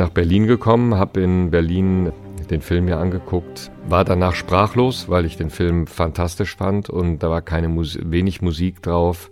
Nach 0.00 0.08
Berlin 0.08 0.46
gekommen, 0.46 0.94
habe 0.94 1.20
in 1.20 1.50
Berlin 1.50 2.10
den 2.48 2.62
Film 2.62 2.86
mir 2.86 2.96
angeguckt, 2.96 3.70
war 3.86 4.02
danach 4.02 4.34
sprachlos, 4.34 5.10
weil 5.10 5.26
ich 5.26 5.36
den 5.36 5.50
Film 5.50 5.86
fantastisch 5.86 6.56
fand 6.56 6.88
und 6.88 7.18
da 7.18 7.28
war 7.28 7.42
keine 7.42 7.68
Mus 7.68 7.98
wenig 8.02 8.40
Musik 8.40 8.82
drauf 8.82 9.30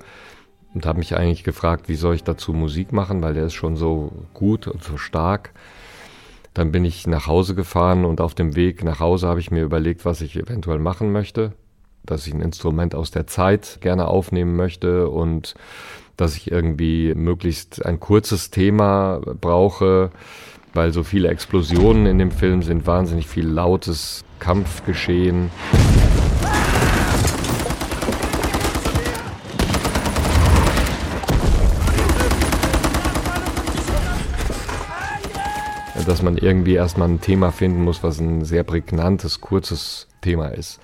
und 0.74 0.84
habe 0.84 0.98
mich 0.98 1.16
eigentlich 1.16 1.42
gefragt, 1.42 1.88
wie 1.88 1.94
soll 1.94 2.14
ich 2.16 2.22
dazu 2.22 2.52
Musik 2.52 2.92
machen, 2.92 3.22
weil 3.22 3.32
der 3.32 3.46
ist 3.46 3.54
schon 3.54 3.76
so 3.76 4.12
gut 4.34 4.68
und 4.68 4.84
so 4.84 4.98
stark. 4.98 5.54
Dann 6.52 6.70
bin 6.70 6.84
ich 6.84 7.06
nach 7.06 7.26
Hause 7.26 7.54
gefahren 7.54 8.04
und 8.04 8.20
auf 8.20 8.34
dem 8.34 8.54
Weg 8.54 8.84
nach 8.84 9.00
Hause 9.00 9.26
habe 9.26 9.40
ich 9.40 9.50
mir 9.50 9.62
überlegt, 9.62 10.04
was 10.04 10.20
ich 10.20 10.36
eventuell 10.36 10.80
machen 10.80 11.12
möchte. 11.12 11.52
Dass 12.04 12.26
ich 12.26 12.34
ein 12.34 12.42
Instrument 12.42 12.94
aus 12.94 13.10
der 13.10 13.26
Zeit 13.26 13.78
gerne 13.80 14.06
aufnehmen 14.06 14.54
möchte 14.54 15.08
und 15.08 15.54
dass 16.18 16.36
ich 16.36 16.50
irgendwie 16.50 17.14
möglichst 17.14 17.86
ein 17.86 18.00
kurzes 18.00 18.50
Thema 18.50 19.20
brauche, 19.40 20.10
weil 20.74 20.92
so 20.92 21.02
viele 21.02 21.28
Explosionen 21.28 22.06
in 22.06 22.18
dem 22.18 22.30
Film 22.30 22.62
sind, 22.62 22.86
wahnsinnig 22.86 23.26
viel 23.26 23.46
lautes 23.46 24.24
Kampfgeschehen. 24.38 25.50
dass 36.06 36.22
man 36.22 36.38
irgendwie 36.38 36.72
erstmal 36.72 37.06
ein 37.06 37.20
Thema 37.20 37.52
finden 37.52 37.84
muss, 37.84 38.02
was 38.02 38.18
ein 38.18 38.42
sehr 38.42 38.62
prägnantes, 38.62 39.42
kurzes 39.42 40.08
Thema 40.22 40.46
ist. 40.46 40.80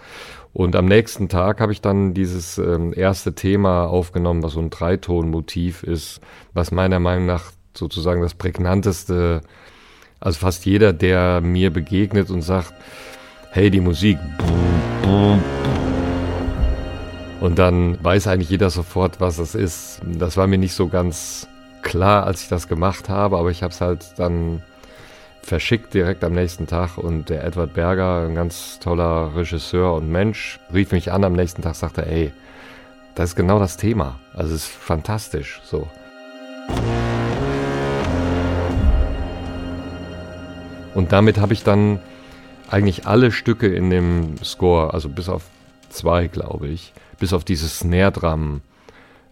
Und 0.53 0.77
am 0.77 0.85
nächsten 0.85 1.29
Tag 1.29 1.61
habe 1.61 1.73
ich 1.73 1.81
dann 1.81 2.15
dieses 2.15 2.59
ähm, 2.59 2.93
erste 2.95 3.35
Thema 3.35 3.87
aufgenommen, 3.87 4.43
was 4.43 4.53
so 4.53 4.61
ein 4.61 4.71
Dreitonmotiv 4.71 5.83
ist, 5.83 6.21
was 6.53 6.71
meiner 6.71 7.01
Meinung 7.01 7.27
nach 7.27 7.51
sozusagen 7.77 8.23
das 8.23 8.35
prägnanteste, 8.35 9.41
also 10.25 10.39
fast 10.39 10.67
jeder, 10.67 10.93
der 10.93 11.41
mir 11.41 11.71
begegnet 11.71 12.31
und 12.31 12.43
sagt, 12.43 12.73
hey, 13.53 13.71
die 13.71 13.81
Musik, 13.81 14.19
und 17.41 17.59
dann 17.59 18.03
weiß 18.03 18.27
eigentlich 18.27 18.49
jeder 18.49 18.71
sofort, 18.71 19.21
was 19.21 19.39
es 19.39 19.55
ist. 19.55 20.01
Das 20.03 20.39
war 20.39 20.47
mir 20.47 20.57
nicht 20.57 20.73
so 20.73 20.89
ganz 20.89 21.47
klar, 21.83 22.25
als 22.25 22.43
ich 22.43 22.49
das 22.49 22.69
gemacht 22.69 23.11
habe, 23.11 23.37
aber 23.37 23.51
ich 23.51 23.63
habe 23.63 23.71
es 23.71 23.83
halt 23.83 24.19
dann 24.19 24.63
verschickt 25.43 25.93
direkt 25.93 26.25
am 26.25 26.33
nächsten 26.33 26.67
Tag 26.67 26.97
und 26.97 27.29
der 27.29 27.45
Edward 27.45 27.75
Berger, 27.75 28.27
ein 28.27 28.35
ganz 28.35 28.79
toller 28.81 29.37
Regisseur 29.37 29.93
und 29.93 30.11
Mensch, 30.11 30.59
rief 30.73 30.93
mich 30.93 31.13
an 31.13 31.23
am 31.23 31.35
nächsten 31.35 31.61
Tag, 31.61 31.75
sagte, 31.75 32.07
ey, 32.07 32.33
das 33.15 33.31
ist 33.31 33.37
genau 33.37 33.59
das 33.59 33.77
Thema. 33.77 34.19
Also 34.33 34.55
es 34.55 34.63
ist 34.63 34.73
fantastisch, 34.73 35.61
so. 35.65 35.87
Und 40.95 41.13
damit 41.13 41.39
habe 41.39 41.53
ich 41.53 41.65
dann 41.65 42.01
eigentlich 42.71 43.07
alle 43.07 43.33
Stücke 43.33 43.67
in 43.67 43.91
dem 43.91 44.37
Score, 44.43 44.95
also 44.95 45.09
bis 45.09 45.29
auf 45.29 45.45
zwei, 45.89 46.29
glaube 46.29 46.69
ich, 46.69 46.93
bis 47.19 47.33
auf 47.33 47.45
dieses 47.45 47.81
Snare 47.81 48.13
Drum 48.13 48.61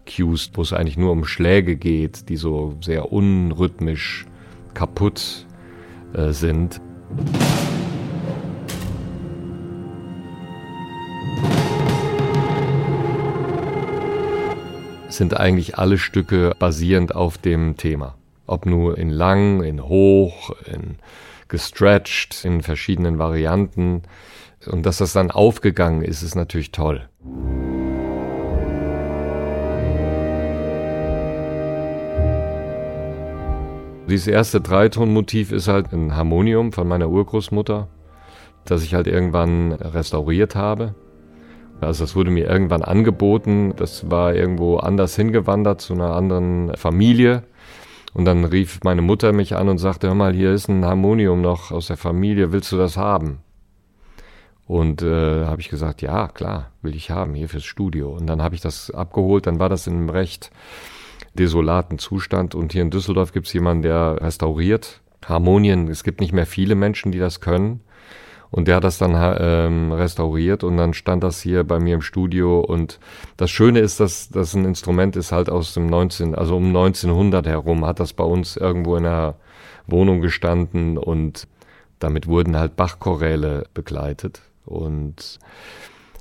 Cues, 0.05 0.51
wo 0.53 0.61
es 0.61 0.73
eigentlich 0.73 0.97
nur 0.97 1.11
um 1.11 1.23
Schläge 1.25 1.77
geht, 1.77 2.27
die 2.27 2.35
so 2.35 2.75
sehr 2.81 3.11
unrhythmisch 3.11 4.25
kaputt 4.73 5.45
äh, 6.13 6.31
sind. 6.31 6.81
sind 15.09 15.39
eigentlich 15.39 15.77
alle 15.77 15.99
Stücke 15.99 16.55
basierend 16.57 17.13
auf 17.13 17.37
dem 17.37 17.77
Thema. 17.77 18.15
Ob 18.47 18.65
nur 18.65 18.97
in 18.97 19.09
lang, 19.09 19.61
in 19.61 19.83
hoch, 19.83 20.51
in 20.65 20.97
gestretched, 21.53 22.45
in 22.45 22.63
verschiedenen 22.63 23.19
Varianten. 23.19 24.01
Und 24.65 24.87
dass 24.87 24.97
das 24.97 25.13
dann 25.13 25.29
aufgegangen 25.29 26.01
ist, 26.01 26.23
ist 26.23 26.33
natürlich 26.33 26.71
toll. 26.71 27.07
Dieses 34.09 34.25
erste 34.25 34.61
Dreitonmotiv 34.61 35.51
ist 35.51 35.67
halt 35.67 35.93
ein 35.93 36.15
Harmonium 36.15 36.71
von 36.71 36.87
meiner 36.87 37.09
Urgroßmutter, 37.09 37.87
das 38.65 38.83
ich 38.83 38.95
halt 38.95 39.05
irgendwann 39.05 39.73
restauriert 39.73 40.55
habe. 40.55 40.95
Also 41.81 42.03
das 42.03 42.15
wurde 42.15 42.31
mir 42.31 42.49
irgendwann 42.49 42.81
angeboten. 42.81 43.75
Das 43.75 44.09
war 44.09 44.33
irgendwo 44.33 44.77
anders 44.77 45.15
hingewandert 45.15 45.81
zu 45.81 45.93
einer 45.93 46.15
anderen 46.15 46.75
Familie. 46.77 47.43
Und 48.13 48.25
dann 48.25 48.45
rief 48.45 48.79
meine 48.83 49.01
Mutter 49.01 49.33
mich 49.33 49.55
an 49.55 49.69
und 49.69 49.79
sagte, 49.79 50.07
hör 50.07 50.15
mal, 50.15 50.33
hier 50.33 50.51
ist 50.51 50.67
ein 50.67 50.85
Harmonium 50.85 51.41
noch 51.41 51.71
aus 51.71 51.87
der 51.87 51.97
Familie, 51.97 52.51
willst 52.51 52.71
du 52.71 52.77
das 52.77 52.95
haben? 52.95 53.39
Und 54.65 55.01
äh, 55.01 55.45
habe 55.45 55.61
ich 55.61 55.69
gesagt, 55.69 56.01
ja, 56.01 56.27
klar, 56.27 56.71
will 56.81 56.95
ich 56.95 57.11
haben, 57.11 57.33
hier 57.33 57.49
fürs 57.49 57.65
Studio. 57.65 58.11
Und 58.11 58.27
dann 58.27 58.41
habe 58.41 58.55
ich 58.55 58.61
das 58.61 58.91
abgeholt, 58.91 59.47
dann 59.47 59.59
war 59.59 59.69
das 59.69 59.87
in 59.87 59.95
einem 59.95 60.09
recht 60.09 60.51
desolaten 61.33 61.97
Zustand. 61.97 62.55
Und 62.55 62.71
hier 62.71 62.83
in 62.83 62.91
Düsseldorf 62.91 63.33
gibt 63.33 63.47
es 63.47 63.53
jemanden, 63.53 63.83
der 63.83 64.21
restauriert 64.21 65.01
Harmonien. 65.25 65.87
Es 65.87 66.03
gibt 66.03 66.21
nicht 66.21 66.33
mehr 66.33 66.45
viele 66.45 66.75
Menschen, 66.75 67.11
die 67.11 67.19
das 67.19 67.41
können. 67.41 67.81
Und 68.53 68.67
der 68.67 68.75
hat 68.75 68.83
das 68.83 68.99
dann 68.99 69.15
ähm, 69.39 69.91
restauriert 69.91 70.63
und 70.63 70.77
dann 70.77 70.93
stand 70.93 71.23
das 71.23 71.41
hier 71.41 71.63
bei 71.63 71.79
mir 71.79 71.95
im 71.95 72.03
Studio. 72.03 72.59
Und 72.59 72.99
das 73.35 73.49
Schöne 73.49 73.79
ist, 73.79 73.99
dass 73.99 74.29
das 74.29 74.53
ein 74.53 74.63
Instrument 74.63 75.15
ist 75.15 75.31
halt 75.31 75.49
aus 75.49 75.73
dem 75.73 75.87
19, 75.87 76.35
also 76.35 76.57
um 76.57 76.67
1900 76.67 77.47
herum, 77.47 77.83
hat 77.83 77.99
das 77.99 78.13
bei 78.13 78.23
uns 78.23 78.55
irgendwo 78.55 78.95
in 78.95 79.05
der 79.05 79.37
Wohnung 79.87 80.21
gestanden 80.21 80.99
und 80.99 81.47
damit 81.97 82.27
wurden 82.27 82.55
halt 82.55 82.75
Bachchoräle 82.75 83.65
begleitet. 83.73 84.43
Und 84.65 85.39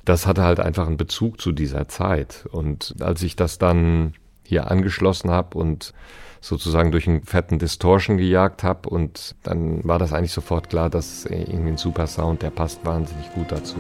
das 0.07 0.27
hatte 0.27 0.43
halt 0.43 0.59
einfach 0.59 0.87
einen 0.87 0.97
Bezug 0.97 1.39
zu 1.39 1.53
dieser 1.53 1.87
Zeit. 1.87 2.49
Und 2.51 2.95
als 3.01 3.23
ich 3.23 3.37
das 3.37 3.59
dann 3.59 4.15
hier 4.45 4.71
angeschlossen 4.71 5.31
habe 5.31 5.59
und 5.59 5.93
sozusagen 6.41 6.91
durch 6.91 7.07
einen 7.07 7.23
fetten 7.23 7.59
Distortion 7.59 8.19
gejagt 8.19 8.65
habe 8.65 8.89
und 8.89 9.37
dann 9.45 9.85
war 9.85 9.99
das 9.99 10.13
eigentlich 10.13 10.33
sofort 10.33 10.69
klar, 10.69 10.91
dass 10.91 11.25
irgendwie 11.25 11.71
ein 11.71 11.77
super 11.77 12.07
Sound, 12.07 12.43
der 12.43 12.51
passt 12.51 12.85
wahnsinnig 12.85 13.33
gut 13.33 13.53
dazu. 13.53 13.77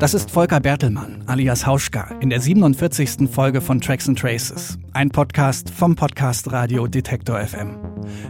Das 0.00 0.12
ist 0.12 0.30
Volker 0.30 0.58
Bertelmann, 0.58 1.22
alias 1.26 1.66
Hauschka, 1.66 2.16
in 2.20 2.28
der 2.28 2.40
47. 2.40 3.30
Folge 3.30 3.60
von 3.60 3.80
Tracks 3.80 4.08
and 4.08 4.18
Traces, 4.18 4.76
ein 4.92 5.08
Podcast 5.08 5.70
vom 5.70 5.94
Podcast 5.94 6.50
Radio 6.50 6.88
Detektor 6.88 7.38
FM. 7.38 7.78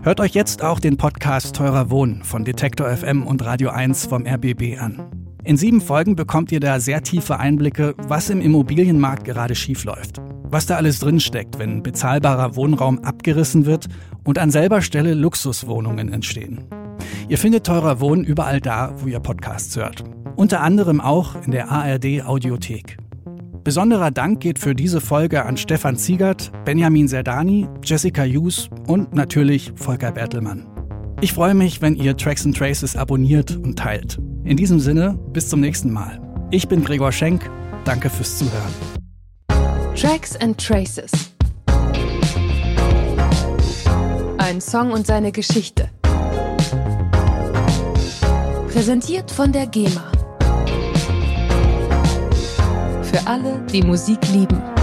Hört 0.02 0.20
euch 0.20 0.34
jetzt 0.34 0.62
auch 0.62 0.78
den 0.78 0.98
Podcast 0.98 1.56
Teurer 1.56 1.90
Wohnen 1.90 2.22
von 2.22 2.44
Detektor 2.44 2.94
FM 2.94 3.26
und 3.26 3.44
Radio 3.44 3.70
1 3.70 4.06
vom 4.06 4.26
RBB 4.26 4.78
an. 4.78 5.10
In 5.42 5.56
sieben 5.56 5.80
Folgen 5.80 6.16
bekommt 6.16 6.52
ihr 6.52 6.60
da 6.60 6.80
sehr 6.80 7.02
tiefe 7.02 7.38
Einblicke, 7.38 7.94
was 7.96 8.28
im 8.28 8.42
Immobilienmarkt 8.42 9.24
gerade 9.24 9.54
schiefläuft. 9.54 10.20
Was 10.44 10.66
da 10.66 10.76
alles 10.76 11.00
drinsteckt, 11.00 11.58
wenn 11.58 11.82
bezahlbarer 11.82 12.56
Wohnraum 12.56 12.98
abgerissen 13.00 13.64
wird 13.64 13.88
und 14.22 14.38
an 14.38 14.50
selber 14.50 14.82
Stelle 14.82 15.14
Luxuswohnungen 15.14 16.12
entstehen. 16.12 16.64
Ihr 17.28 17.38
findet 17.38 17.64
teurer 17.66 18.00
Wohnen 18.00 18.22
überall 18.22 18.60
da, 18.60 18.92
wo 18.98 19.08
ihr 19.08 19.20
Podcasts 19.20 19.74
hört. 19.76 20.04
Unter 20.36 20.62
anderem 20.62 21.00
auch 21.00 21.36
in 21.44 21.52
der 21.52 21.70
ARD 21.70 22.22
Audiothek. 22.26 22.96
Besonderer 23.62 24.10
Dank 24.10 24.40
geht 24.40 24.58
für 24.58 24.74
diese 24.74 25.00
Folge 25.00 25.44
an 25.46 25.56
Stefan 25.56 25.96
Ziegert, 25.96 26.50
Benjamin 26.64 27.08
Serdani, 27.08 27.68
Jessica 27.82 28.24
Hughes 28.24 28.68
und 28.86 29.14
natürlich 29.14 29.72
Volker 29.76 30.12
Bertelmann. 30.12 30.66
Ich 31.20 31.32
freue 31.32 31.54
mich, 31.54 31.80
wenn 31.80 31.94
ihr 31.94 32.16
Tracks 32.16 32.44
and 32.44 32.56
Traces 32.56 32.96
abonniert 32.96 33.56
und 33.56 33.78
teilt. 33.78 34.18
In 34.44 34.56
diesem 34.56 34.80
Sinne, 34.80 35.18
bis 35.32 35.48
zum 35.48 35.60
nächsten 35.60 35.90
Mal. 35.90 36.20
Ich 36.50 36.68
bin 36.68 36.84
Gregor 36.84 37.12
Schenk. 37.12 37.48
Danke 37.84 38.10
fürs 38.10 38.38
Zuhören. 38.38 38.74
Tracks 39.94 40.36
and 40.36 40.58
Traces. 40.58 41.12
Ein 44.38 44.60
Song 44.60 44.90
und 44.90 45.06
seine 45.06 45.32
Geschichte. 45.32 45.88
Präsentiert 48.68 49.30
von 49.30 49.52
der 49.52 49.66
GEMA. 49.68 50.13
Für 53.14 53.28
alle, 53.28 53.60
die 53.72 53.80
Musik 53.80 54.18
lieben. 54.32 54.73